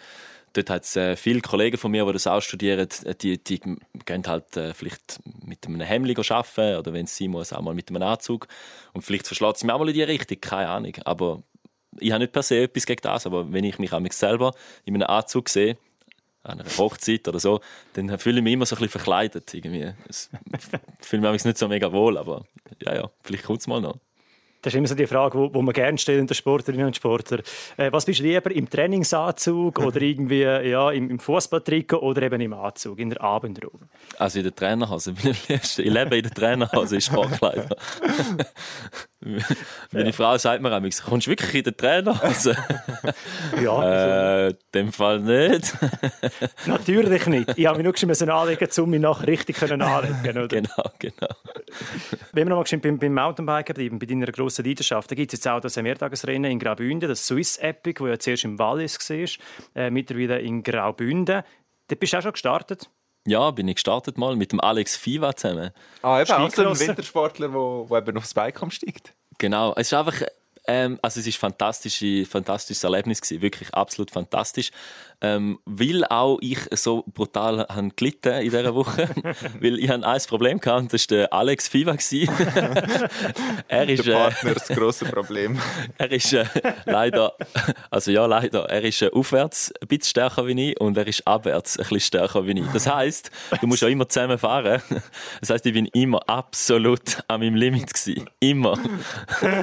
[0.52, 2.88] dort hat es äh, viele Kollegen von mir, die das auch studieren,
[3.20, 3.60] die, die
[4.04, 7.74] gehen halt äh, vielleicht mit einem Hemd arbeiten oder wenn es sein muss, auch mal
[7.74, 8.48] mit einem Anzug.
[8.92, 10.94] Und vielleicht verschlägt es mir auch mal in die Richtung, keine Ahnung.
[11.04, 11.42] Aber
[11.98, 14.52] ich habe nicht per se etwas gegen das, aber wenn ich mich an mich selber
[14.84, 15.76] in einem Anzug sehe,
[16.42, 17.60] an einer Hochzeit oder so,
[17.92, 19.52] dann fühle ich mich immer so ein bisschen verkleidet.
[19.52, 19.92] Irgendwie.
[20.08, 20.30] Es
[21.00, 22.44] fühle mich nicht so mega wohl, aber
[22.82, 23.98] ja, ja, vielleicht kommt es mal noch.
[24.62, 27.40] Das ist immer so die Frage, die wo man gerne stellen, der Sportlerinnen und Sportler.
[27.76, 32.40] Äh, was bist du lieber, im Trainingsanzug oder irgendwie ja, im, im Fußballtrikot oder eben
[32.40, 33.88] im Anzug, in der Abendrobe?
[34.18, 35.82] Also in der Trainerhose bin ich am liebsten.
[35.82, 37.76] Ich lebe in der Trainerhose, in Sportkleider.
[39.92, 42.56] Meine Frau sagt mir einmal, kommst du wirklich in der Trainerhose?
[43.62, 45.74] Ja, also, äh, in dem Fall nicht.
[46.66, 47.58] natürlich nicht.
[47.58, 50.48] Ich habe mich nur schon müssen anlegen, um mich nachher richtig anlegen oder?
[50.48, 51.28] genau, genau.
[52.32, 55.38] Wenn wir noch mal beim, beim Mountainbiken bleiben, bei deiner grossen Leidenschaft, da gibt es
[55.38, 59.82] jetzt auch das Mehrtagesrennen in Graubünden, das Swiss Epic, das ja zuerst im Wallis war,
[59.82, 61.42] äh, mittlerweile in Graubünden.
[61.88, 62.88] Da bist du auch schon gestartet.
[63.30, 65.70] Ja, bin ich gestartet mal mit dem Alex Fiva zusammen.
[66.02, 66.80] Ah, eben auch so ein.
[66.80, 69.14] Wintersportler, der eben aufs Bike umsteigt.
[69.38, 70.22] Genau, es ist einfach
[70.66, 74.70] Ähm, also es ist fantastische, fantastisches Erlebnis gewesen, wirklich absolut fantastisch.
[75.22, 79.08] Ähm, weil auch ich so brutal han gelitten in dieser Woche,
[79.60, 81.90] weil ich ein Problem gehabt und das war der Alex Fiva
[83.68, 85.60] er ist Der äh, Partner ist das grosse Problem.
[85.98, 86.46] er ist äh,
[86.86, 87.34] leider,
[87.90, 91.26] also ja leider, er ist äh, aufwärts ein bisschen stärker wie ich und er ist
[91.26, 92.66] abwärts ein bisschen stärker wie ich.
[92.72, 94.80] Das heißt, du musst ja immer zusammen fahren.
[95.40, 98.28] Das heißt, ich bin immer absolut an meinem Limit gewesen.
[98.40, 98.78] Immer.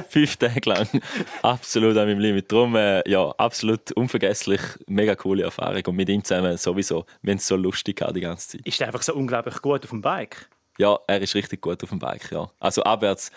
[0.08, 0.87] Fünf Tage lang.
[1.42, 2.50] Absolut an meinem Limit.
[2.50, 4.60] Darum, äh, ja, absolut unvergesslich.
[4.86, 5.82] Mega coole Erfahrung.
[5.86, 7.06] Und mit ihm zusammen sowieso.
[7.22, 8.66] Wir haben es so lustig gehabt die ganze Zeit.
[8.66, 10.48] Ist der einfach so unglaublich gut auf dem Bike?
[10.78, 12.50] Ja, er ist richtig gut auf dem Bike, ja.
[12.60, 13.30] Also abwärts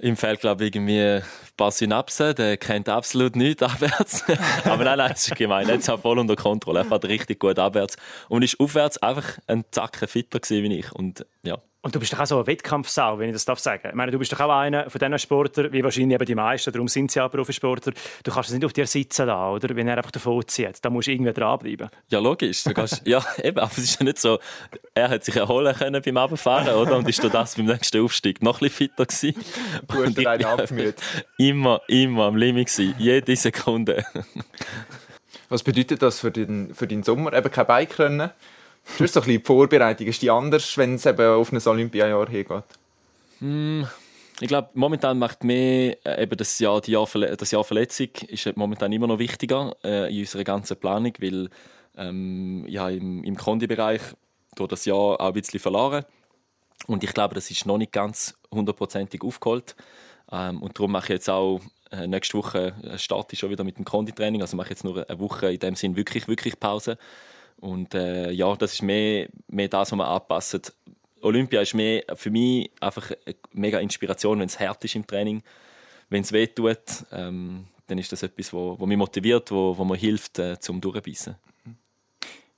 [0.00, 1.22] im Feld, glaube ich, irgendwie ein
[1.56, 2.34] paar Synapsen.
[2.34, 4.24] Der kennt absolut nichts abwärts.
[4.64, 5.68] Aber nein, nein, das ist gemein.
[5.68, 6.80] Er hat es voll unter Kontrolle.
[6.80, 7.96] Er fährt richtig gut abwärts.
[8.28, 10.92] Und ist aufwärts einfach ein Zacken fitter wie ich.
[10.92, 11.58] Und ja.
[11.82, 13.88] Und du bist doch auch so ein Wettkampfsau, wenn ich das darf sagen.
[13.88, 16.70] Ich meine, du bist doch auch einer von diesen Sportlern, wie wahrscheinlich eben die meisten,
[16.72, 17.94] darum sind sie ja Profisportler.
[18.22, 19.74] Du kannst es nicht auf dir sitzen lassen, oder?
[19.74, 20.84] Wenn er einfach davon zieht.
[20.84, 21.88] Da musst du irgendwie dranbleiben.
[22.10, 22.64] Ja, logisch.
[22.64, 24.38] Du kannst, ja, eben, aber es ist ja nicht so,
[24.92, 26.98] er hat sich erholen können beim Abfahren, oder?
[26.98, 29.34] Und ist durch das beim nächsten Aufstieg noch ein bisschen fitter gewesen.
[29.88, 30.96] Gut, Und ich rein abgemüht.
[31.38, 32.94] Immer, immer am Limit gewesen.
[32.98, 34.04] Jede Sekunde.
[35.48, 37.32] Was bedeutet das für den, für deinen Sommer?
[37.32, 38.30] Eben kein Bike-Rennen.
[38.96, 40.06] Du hast so ein bisschen die Vorbereitung.
[40.06, 42.64] Ist die anders, wenn es eben auf ein Olympiajahr hingeht?
[44.40, 48.46] Ich glaube, momentan macht mehr äh, eben das Jahr, die Jahr, das Jahr Verletzung ist
[48.46, 51.50] äh, momentan immer noch wichtiger äh, in unserer ganzen Planung, weil
[51.96, 54.00] ähm, ja, im, im Kondi-Bereich
[54.56, 56.04] durch das Jahr auch ein bisschen verloren.
[56.86, 59.76] Und ich glaube, das ist noch nicht ganz hundertprozentig aufgeholt.
[60.32, 63.64] Ähm, und darum mache ich jetzt auch äh, nächste Woche äh, starte ich schon wieder
[63.64, 64.40] mit dem Konditraining.
[64.40, 66.96] Also mache ich jetzt nur eine Woche in dem Sinn wirklich, wirklich Pause.
[67.60, 70.74] Und äh, ja, das ist mehr, mehr das, was man anpasst.
[71.22, 75.42] Olympia ist mehr für mich einfach eine mega Inspiration, wenn es hart ist im Training,
[76.08, 76.78] wenn es weh tut,
[77.12, 80.80] ähm, dann ist das etwas, wo, wo mich motiviert, wo, wo mir hilft, äh, zum
[80.80, 81.36] Durchbeissen.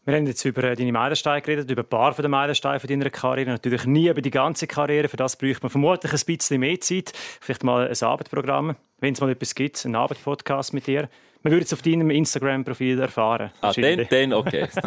[0.05, 3.11] Wir haben jetzt über äh, deine Meilensteine geredet, über ein paar von den Meilensteinen deiner
[3.11, 3.51] Karriere.
[3.51, 5.09] Natürlich nie über die ganze Karriere.
[5.09, 7.13] Für das bräuchte man vermutlich ein bisschen mehr Zeit.
[7.41, 11.09] Vielleicht mal ein Abendprogramm, wenn es mal etwas gibt, ein Abendpodcast mit dir.
[11.43, 13.51] Man würde es auf deinem Instagram-Profil erfahren.
[13.61, 14.69] Ah, dann, dann okay.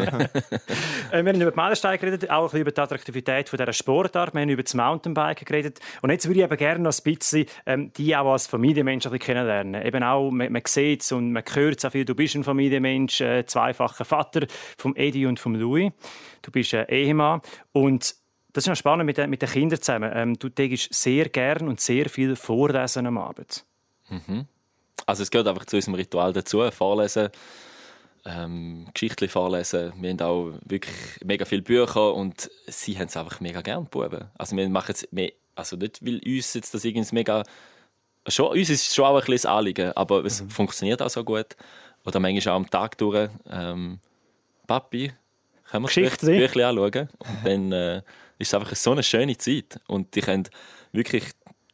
[1.11, 4.33] Äh, Wir haben über die Meilensteine geredet, auch über die Attraktivität von dieser Sportart.
[4.33, 5.79] Wir haben über das Mountainbiken geredet.
[6.01, 9.85] Und jetzt würde ich eben gerne noch ein bisschen ähm, die auch als Familienmensch kennenlernen.
[9.85, 12.05] Eben auch, man, man sieht es und man hört es auch viel.
[12.05, 15.91] Du bist ein Familienmensch, äh, zweifacher Vater vom Eddie und vom Louis.
[16.41, 17.41] Du bist ein Ehemann.
[17.71, 18.15] Und
[18.53, 20.11] das ist noch spannend mit den, mit den Kindern zusammen.
[20.13, 23.65] Ähm, du tägst sehr gern und sehr viel vorlesen am Abend.
[25.05, 27.29] Also es gehört einfach zu unserem Ritual dazu, vorlesen,
[28.25, 29.93] ähm, Geschichten vorlesen.
[29.97, 34.25] Wir haben auch wirklich mega viele Bücher und sie haben es einfach mega gern, Buben.
[34.38, 35.08] Also wir machen es,
[35.55, 37.43] also nicht, weil uns jetzt das irgendwie mega,
[38.27, 41.23] schon, uns ist es schon auch ein bisschen das Anliegen, aber es funktioniert auch so
[41.23, 41.55] gut.
[42.05, 43.99] Oder manchmal auch am Tag durch, ähm,
[44.67, 45.12] Papi,
[45.69, 47.10] können wir das Geschichte Büch- Büchlein anschauen?
[47.19, 47.97] Und dann äh,
[48.38, 49.79] ist es einfach so eine schöne Zeit.
[49.88, 50.47] Und die können
[50.91, 51.25] wirklich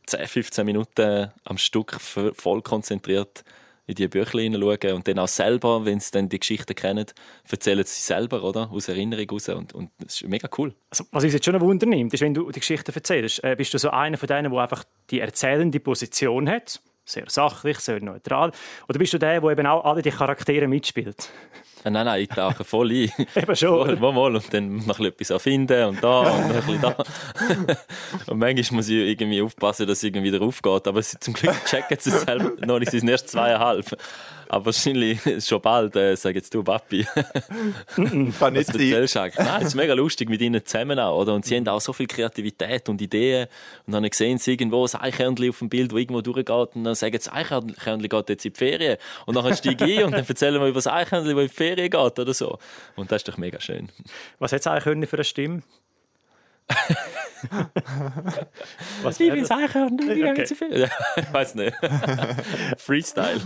[0.05, 3.43] 10, 15 Minuten am Stück voll konzentriert
[3.87, 7.05] in die Bücher hineinschauen und dann auch selber, wenn sie dann die Geschichten kennen,
[7.49, 8.71] erzählen sie selber, oder?
[8.71, 9.49] Aus Erinnerung raus.
[9.49, 10.73] Und, und das ist mega cool.
[10.89, 13.73] Also, was uns jetzt schon Wunder nimmt, ist, wenn du die Geschichten erzählst, äh, bist
[13.73, 18.51] du so einer von denen, der einfach die erzählende Position hat, sehr sachlich, sehr neutral,
[18.87, 21.29] oder bist du der, der eben auch alle die Charaktere mitspielt?
[21.83, 23.11] Nein, nein, ich tauche voll ein.
[23.35, 23.99] Eben schon.
[23.99, 24.35] Mal, mal.
[24.35, 26.95] Und dann noch ein bisschen etwas erfinden und da und noch ein bisschen da.
[28.27, 30.87] und manchmal muss ich irgendwie aufpassen, dass es irgendwie wieder aufgeht.
[30.87, 32.91] Aber sie, zum Glück checken sie es selber noch nicht.
[32.91, 33.97] Sie sind erst zweieinhalb.
[34.51, 37.07] Aber wahrscheinlich schon bald äh, sag jetzt du, Papi.
[37.95, 39.31] Kann nicht sein.
[39.37, 41.33] Nein, es ist mega lustig mit ihnen zusammen auch, oder?
[41.33, 43.47] Und sie haben auch so viel Kreativität und Ideen.
[43.87, 46.75] Und dann sehen sie irgendwo ein Eichhörnchen auf dem Bild, das irgendwo durchgeht.
[46.75, 48.97] Und dann sagen sie, das Eichhörnchen geht jetzt in die Ferien.
[49.25, 51.53] Und dann steige ich ein und dann erzählen wir über das Eichhörnchen, das in die
[51.53, 52.57] Ferien geht oder so.
[52.95, 53.89] Und das ist doch mega schön.
[54.39, 55.63] Was hat es eigentlich für eine Stimme?
[59.01, 60.33] Was Ich das Eichhörnchen, ich Okay.
[60.33, 60.89] gehe zu Ferien.
[61.15, 61.75] Ich weiß nicht.
[62.77, 63.41] Freestyle.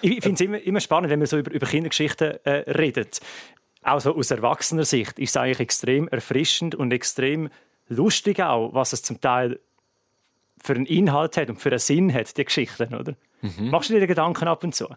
[0.00, 3.20] Ich finde es immer, immer spannend, wenn man so über, über Kindergeschichten äh, redet.
[3.82, 7.48] Auch so aus erwachsener Sicht ist es eigentlich extrem erfrischend und extrem
[7.88, 9.60] lustig auch, was es zum Teil
[10.62, 13.14] für einen Inhalt hat und für einen Sinn hat, die Geschichten, oder?
[13.58, 14.88] Machst du dir den Gedanken ab und zu?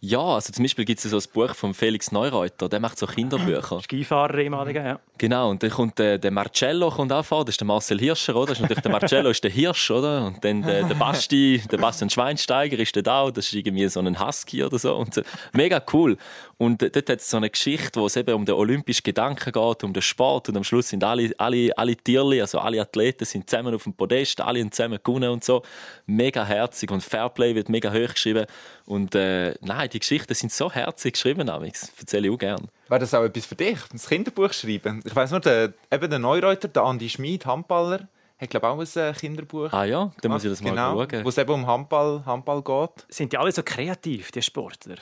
[0.00, 3.06] Ja, also zum Beispiel gibt es so ein Buch von Felix Neureuter, der macht so
[3.06, 3.80] Kinderbücher.
[3.82, 5.00] Skifahrer ehemaliger, ja.
[5.18, 8.36] Genau, und dann kommt der, der Marcello kommt auch vor, das ist der Marcel Hirscher,
[8.36, 8.50] oder?
[8.50, 10.26] Das ist natürlich der Marcello ist der Hirsch, oder?
[10.26, 13.98] Und dann der, der Basti, der Bastian Schweinsteiger ist der da, das ist irgendwie so
[13.98, 14.94] ein Husky oder so.
[14.94, 15.22] Und so.
[15.52, 16.16] Mega cool.
[16.58, 19.52] Und äh, dort hat es so eine Geschichte, wo es eben um den olympischen Gedanken
[19.52, 23.24] geht, um den Sport und am Schluss sind alle, alle, alle Tierli, also alle Athleten
[23.24, 25.62] sind zusammen auf dem Podest, alle haben zusammen gewonnen und so.
[26.06, 28.46] Mega herzig und Fairplay wird mega hoch geschrieben.
[28.86, 31.92] Und äh, nein, die Geschichten sind so herzig geschrieben, Amix.
[31.98, 32.66] erzähle ich auch gerne.
[32.88, 35.02] Wäre das auch etwas für dich, ein Kinderbuch schreiben?
[35.04, 38.86] Ich weiss nur, der, eben der Neureuter, der Andi Schmid, Handballer, hat glaube auch ein
[38.94, 39.72] äh, Kinderbuch.
[39.72, 41.24] Ah ja, dann muss ich das mal genau, schauen.
[41.24, 43.06] Wo es eben um Handball, Handball geht.
[43.08, 44.96] Sind die alle so kreativ, die Sportler?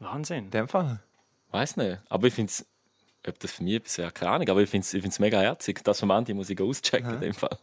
[0.00, 0.46] Wahnsinn.
[0.46, 1.00] In dem Fall.
[1.52, 2.00] Weiß nicht.
[2.08, 2.66] Aber ich finde es,
[3.26, 5.40] ob das für mich etwas wäre, keine Ahnung, aber ich finde es ich find's mega
[5.40, 5.82] herzig.
[5.84, 7.56] Das vom Andi muss ich auschecken in dem Fall.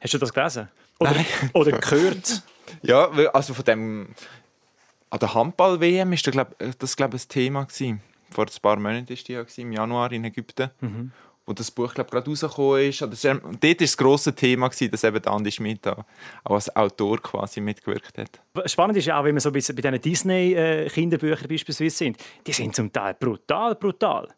[0.00, 0.68] Hast du das gelesen?
[1.00, 1.14] Oder,
[1.54, 2.42] oder gehört?
[2.82, 4.08] Ja, also von dem...
[5.10, 7.64] An der Handball-WM war glaub, das glaub, ein Thema.
[7.64, 8.02] Gewesen.
[8.30, 10.70] Vor ein paar Monaten war die ja gewesen, im Januar in Ägypten.
[11.46, 13.00] Wo das Buch glaub, gerade rausgekommen ist.
[13.00, 16.04] Und dort war das grosse Thema, gewesen, dass eben Andi Schmidt da
[16.44, 18.42] auch als Autor quasi mitgewirkt hat.
[18.70, 22.76] Spannend ist ja auch, wenn wir so bei bei diesen Disney-Kinderbüchern beispielsweise sind, die sind
[22.76, 24.28] zum Teil brutal, brutal.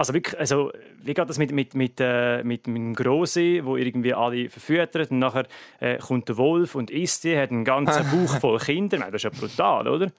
[0.00, 4.14] Also wirklich, also wie geht das mit, mit, mit, äh, mit dem Grossi, wo irgendwie
[4.14, 5.46] alle verfüttert und nachher
[5.78, 8.96] äh, kommt der Wolf und isst die, hat einen ganzen Bauch voll Kinder.
[8.96, 10.10] Nein, das ist ja brutal, oder?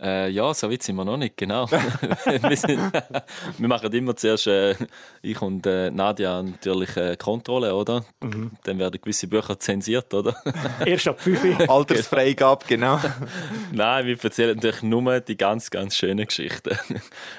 [0.00, 1.68] Äh, ja, so weit sind wir noch nicht, genau.
[1.70, 2.92] wir, sind,
[3.58, 4.76] wir machen immer zuerst, äh,
[5.22, 8.04] ich und äh, Nadja, natürlich äh, Kontrolle, oder?
[8.62, 10.36] Dann werden gewisse Bücher zensiert, oder?
[10.86, 13.00] Erst ab 5 Altersfreigabe, genau.
[13.72, 16.78] Nein, wir erzählen natürlich nur die ganz, ganz schönen Geschichten.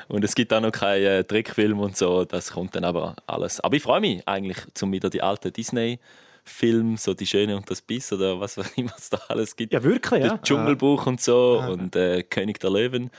[0.10, 3.62] Und es gibt auch noch keinen äh, Trickfilm und so, das kommt dann aber alles.
[3.62, 5.54] Aber ich freue mich eigentlich, zum wieder die alten
[6.46, 9.74] Disney-Filme, so Die Schöne und das Biss oder was auch immer es da alles gibt.
[9.74, 10.38] Ja, wirklich, ja.
[10.38, 13.10] Dschungelbuch und so und äh, König der Löwen.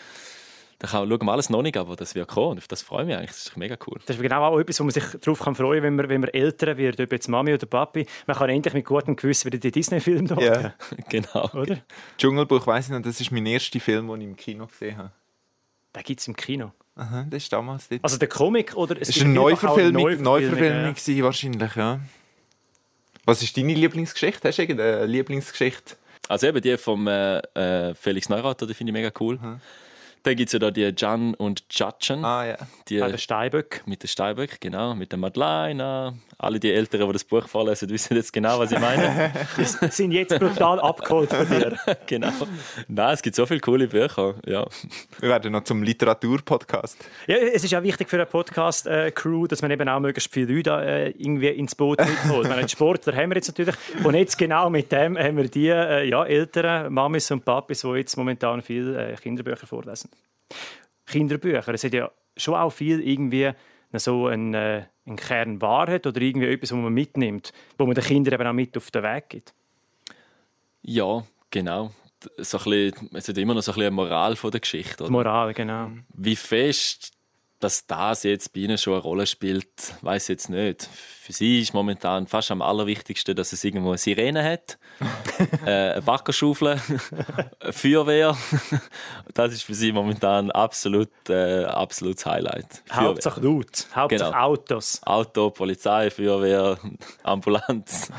[0.79, 2.57] Da kann, schauen wir alles noch nicht, aber das wird kommen.
[2.57, 3.31] Auf das freue ich mich eigentlich.
[3.33, 4.01] Das ist mega cool.
[4.07, 6.21] Das ist genau auch etwas, wo man sich darauf kann freuen kann, wenn man, wenn
[6.23, 8.07] man älter wird, ob jetzt Mami oder Papi.
[8.27, 10.75] Man kann endlich mit gutem Gewissen wieder die Disney-Filme schauen, Ja.
[11.11, 11.51] genau.
[11.53, 11.79] oder?
[12.17, 15.13] Dschungelbuch, weiss ich noch, das ist mein erster Film, den ich im Kino gesehen habe.
[15.95, 16.73] Den gibt es im Kino.
[16.97, 18.03] Aha, das ist damals dort.
[18.03, 22.01] Also der Comic oder es war eine Neuverfilmung, Neuverfilmungen, Neuverfilmung gewesen, wahrscheinlich, ja.
[23.25, 24.49] Was ist deine Lieblingsgeschichte?
[24.49, 25.97] Hast du irgendeine Lieblingsgeschichte?
[26.29, 29.39] Also eben die vom äh, äh, Felix Neurath, die finde ich mega cool.
[30.23, 32.57] Dann gibt es ja da die Jan und Jatschen, Ah, ja.
[32.89, 33.01] die.
[33.03, 33.83] Ah, der Steinböck.
[33.87, 36.15] mit der Steinböck, genau, mit der Madeleine.
[36.43, 39.31] Alle die Älteren, die das Buch vorlesen, wissen jetzt genau, was ich meine.
[39.59, 41.79] Die sind jetzt brutal abgeholt von dir.
[42.07, 42.33] genau.
[42.89, 44.37] Nein, es gibt so viele coole Bücher.
[44.47, 44.67] Ja.
[45.19, 46.97] Wir werden noch zum Literaturpodcast.
[47.27, 50.71] Ja, es ist auch wichtig für eine Podcast-Crew, dass man eben auch möglichst viele Leute
[50.71, 52.49] äh, irgendwie ins Boot mitholt.
[52.49, 53.75] Meine, die Sportler haben wir jetzt natürlich.
[54.03, 57.89] Und jetzt genau mit dem haben wir die äh, ja, älteren Mamis und Papis, die
[57.89, 60.09] jetzt momentan viele äh, Kinderbücher vorlesen.
[61.07, 63.51] Kinderbücher, es hat ja schon auch viel irgendwie
[63.93, 68.05] so einen, äh, einen Kern Wahrheit oder irgendwie etwas, was man mitnimmt, wo man den
[68.05, 69.55] Kindern eben auch mit auf den Weg gibt.
[70.83, 71.91] ja, genau.
[72.37, 74.97] So ein bisschen, es hat immer noch so ein bisschen eine Moral von der Geschichte.
[74.99, 75.13] Die Oder?
[75.13, 75.91] Moral, genau.
[76.13, 77.13] Wie fest
[77.61, 79.69] dass das jetzt bei ihnen schon eine Rolle spielt,
[80.01, 80.89] weiß jetzt nicht.
[81.23, 84.79] Für sie ist momentan fast am allerwichtigsten, dass es irgendwo eine Sirene hat,
[85.67, 86.69] äh, eine Backerschaufel,
[87.61, 88.37] eine Feuerwehr.
[89.35, 92.83] Das ist für sie momentan absolut, äh, absolutes Highlight.
[92.87, 93.09] Feuerwehr.
[93.09, 94.43] Hauptsache laut, Hauptsache Genau.
[94.43, 95.01] Autos.
[95.05, 96.79] Auto, Polizei, Feuerwehr,
[97.23, 98.11] Ambulanz,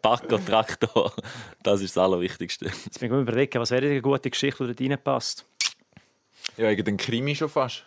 [0.00, 1.12] Bagger, Traktor.
[1.62, 2.66] Das ist das Allerwichtigste.
[2.66, 5.44] Jetzt bin ich mir überlegen, was wäre eine gute Geschichte, die da reinpasst?
[6.56, 7.84] Ja, irgendein Krimi schon fast.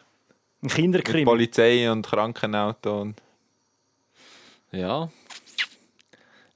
[0.62, 1.26] Ein Mit Kinderkrimi.
[1.26, 3.02] Polizei und Krankenauto.
[3.02, 3.22] Und
[4.72, 5.10] Ja.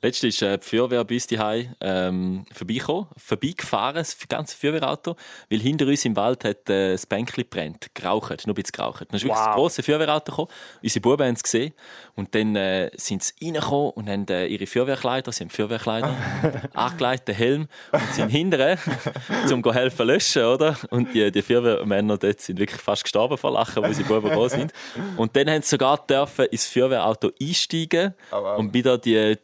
[0.01, 5.15] Letztens ist äh, die Feuerwehr bei uns daheim, ähm, vorbeigekommen, vorbeigefahren, das ganze Feuerwehrauto,
[5.49, 9.05] weil hinter uns im Wald hat äh, das Bänkchen brennt, geraucht, nur ein bisschen geraucht.
[9.09, 9.45] Dann ist wirklich Wow.
[9.45, 10.49] das grosse Feuerwehrauto gekommen,
[10.83, 11.73] unsere Buben haben es gesehen
[12.15, 16.15] und dann äh, sind sie reingekommen und haben äh, ihre Feuerwehrkleider, sie haben Feuerwehrkleider,
[16.73, 18.77] angelegt, den Helm und sind hinterher,
[19.51, 20.77] um zu helfen löschen, oder?
[20.91, 24.49] Und die, die Feuerwehrmänner dort sind wirklich fast gestorben vor Lachen, wo unsere Buben gekommen
[24.49, 24.73] sind.
[25.17, 28.59] Und dann haben sie sogar dürfen ins Feuerwehrauto einsteigen wow.
[28.59, 29.37] und wieder die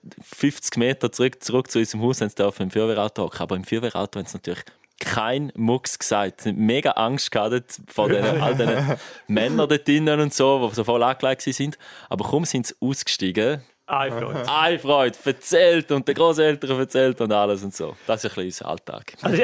[0.52, 3.40] 50 Meter zurück, zurück zu unserem Haus haben sie dürfen im Feuerwehrauto hocken.
[3.42, 4.64] Aber im Feuerwehrauto haben sie natürlich
[5.00, 6.42] kein Mucks gesagt.
[6.42, 10.76] Sie haben mega Angst gehabt vor den, all diesen Männern dort drinnen und so, die
[10.76, 11.78] so voll angelegt sind.
[12.10, 14.46] Aber kaum sind sie ausgestiegen, Eine Freude.
[14.60, 17.98] Eine Freude, erzählt und den Großeltern erzählt und alles und so.
[18.08, 19.14] Das ist ein bisschen unser Alltag.
[19.22, 19.44] Also,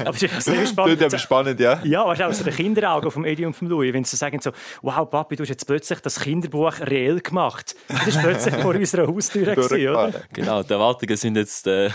[0.00, 1.02] aber es ist sehr Tut spannend.
[1.02, 1.80] aber spannend, ja.
[1.84, 4.40] Ja, weißt du, auch so die Kinderaugen vom Eddie und vom Louis, wenn sie sagen
[4.40, 4.50] so,
[4.82, 7.74] wow, Papi, du hast jetzt plötzlich das Kinderbuch reell gemacht.
[7.88, 10.22] Das ist plötzlich vor unserer Haustür, gewesen, oder?
[10.32, 11.90] Genau, die Erwartungen sind jetzt äh,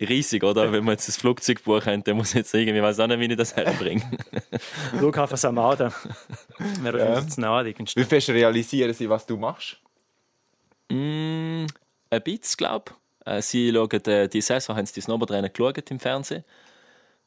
[0.00, 0.70] riesig, oder?
[0.72, 3.18] Wenn wir jetzt ein Flugzeugbuch haben, dann muss ich jetzt irgendwie, ich weiß auch nicht,
[3.20, 4.02] wie ich das herbringe.
[4.96, 5.92] Flughafen Samada.
[6.82, 7.18] Wäre Ja.
[7.18, 7.96] uns.
[7.96, 9.78] Wie fest realisieren sie, was du machst?
[10.90, 11.66] Mm,
[12.10, 12.92] ein bisschen, glaube
[13.24, 13.26] ich.
[13.26, 16.44] Äh, sie schauen, äh, die Saison haben sie die Snowboardrennen geschaut im Fernsehen.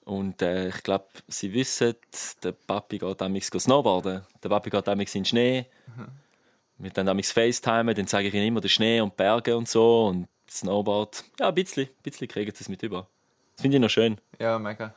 [0.05, 1.95] Und äh, ich glaube, sie wissen,
[2.43, 4.21] der Papi geht damals snowboarden.
[4.43, 5.65] Der Papi geht damals in den Schnee.
[6.77, 10.07] Wir dann damals FaceTime, dann zeige ich ihnen immer den Schnee und Berge und so.
[10.07, 11.23] Und Snowboard.
[11.39, 13.07] Ja, ein bisschen, ein bisschen kriegen sie es mit über.
[13.55, 14.19] Das finde ich noch schön.
[14.39, 14.93] Ja, mega.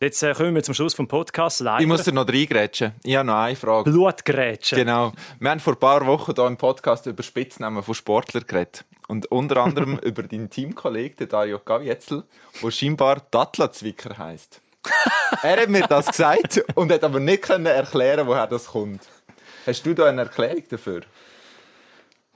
[0.00, 1.58] Jetzt äh, kommen wir zum Schluss vom Podcast.
[1.58, 1.80] Leider.
[1.80, 2.92] Ich muss dir noch reingrätschen.
[3.02, 3.90] Ich habe noch eine Frage.
[3.90, 4.78] Blutgrätschen.
[4.78, 5.12] Genau.
[5.40, 8.84] Wir haben vor ein paar Wochen hier im Podcast über Spitznamen von Sportlern geredet.
[9.08, 12.22] Und unter anderem über deinen Teamkollegen, den Dario Gavietzel,
[12.62, 14.60] der scheinbar Dattlazwicker heisst.
[15.42, 19.02] er hat mir das gesagt und hat aber nicht können erklären, woher das kommt.
[19.66, 21.00] Hast du da eine Erklärung dafür?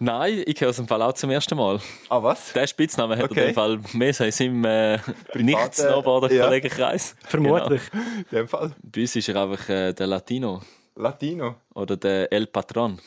[0.04, 1.78] Nein, ich höre es im Fall auch zum ersten Mal.
[2.08, 2.52] Ah, was?
[2.54, 3.30] Der Spitzname hat Okay.
[3.30, 4.98] auf jeden Fall mehr so in seinem äh,
[5.34, 7.14] Nicht-Snowboarder-Kollegenkreis.
[7.28, 7.82] Vermutlich.
[7.92, 8.70] In dem Fall.
[8.70, 8.76] Genau.
[8.82, 10.60] Bei uns ist er einfach äh, der Latino
[10.96, 11.54] Latino.
[11.74, 12.98] oder der El Patron,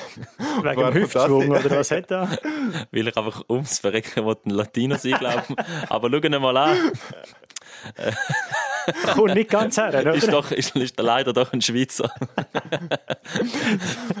[0.62, 2.28] Wegen dem Hüftschwung oder was hat er?
[2.92, 5.42] weil ich einfach ums Verrecken will, ein Latino sein glaube
[5.88, 6.92] Aber schau ihn mal an,
[9.14, 10.32] Kommt nicht ganz her, ist, oder?
[10.32, 12.12] doch, ist, ist leider doch ein Schweizer.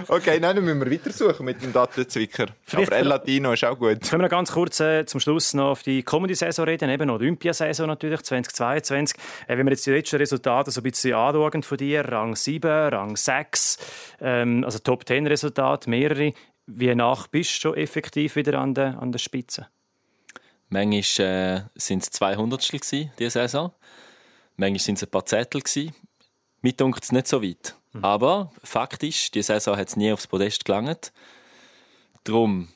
[0.08, 1.72] Okay, nein, dann müssen wir weitersuchen mit dem.
[1.72, 4.00] Vielleicht- Aber El Latino ist auch gut.
[4.00, 7.86] Können wir noch ganz kurz äh, zum Schluss noch auf die Comedy-Saison reden, eben Olympiasaison
[7.86, 9.16] natürlich, 2022.
[9.46, 12.70] Äh, wenn wir jetzt die letzten Resultate so ein bisschen anschauen von dir, Rang 7,
[12.88, 13.78] Rang 6,
[14.20, 16.32] ähm, also Top-10-Resultate, mehrere.
[16.66, 19.68] Wie nach bist du schon effektiv wieder an der, an der Spitze?
[20.70, 23.72] Manchmal äh, sind es 200 gewesen, diese Saison.
[24.56, 25.60] Manchmal sind es ein paar Zettel.
[25.60, 25.94] Gewesen.
[26.62, 27.74] Mir dunkt es nicht so weit.
[28.02, 31.12] Aber faktisch, die Saison hat es nie aufs Podest gelangt.
[32.24, 32.68] Darum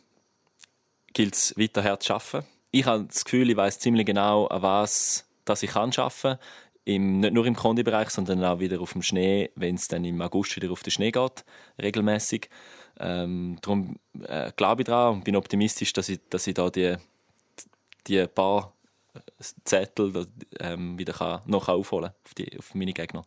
[1.12, 2.46] gilt es weiter hart zu arbeiten.
[2.70, 6.38] Ich habe das Gefühl, ich weiß ziemlich genau, an was dass ich kann arbeiten kann.
[6.84, 10.22] Im, nicht nur im Kondibereich, sondern auch wieder auf dem Schnee, wenn es dann im
[10.22, 11.44] August wieder auf den Schnee geht,
[11.80, 12.48] regelmäßig.
[12.98, 16.96] Ähm, darum äh, glaube ich daran und bin optimistisch, dass ich, dass ich da die,
[18.06, 18.72] die paar
[19.64, 20.26] Zettel
[20.60, 23.24] ähm, wieder kann, noch aufholen auf, die, auf meine Gegner.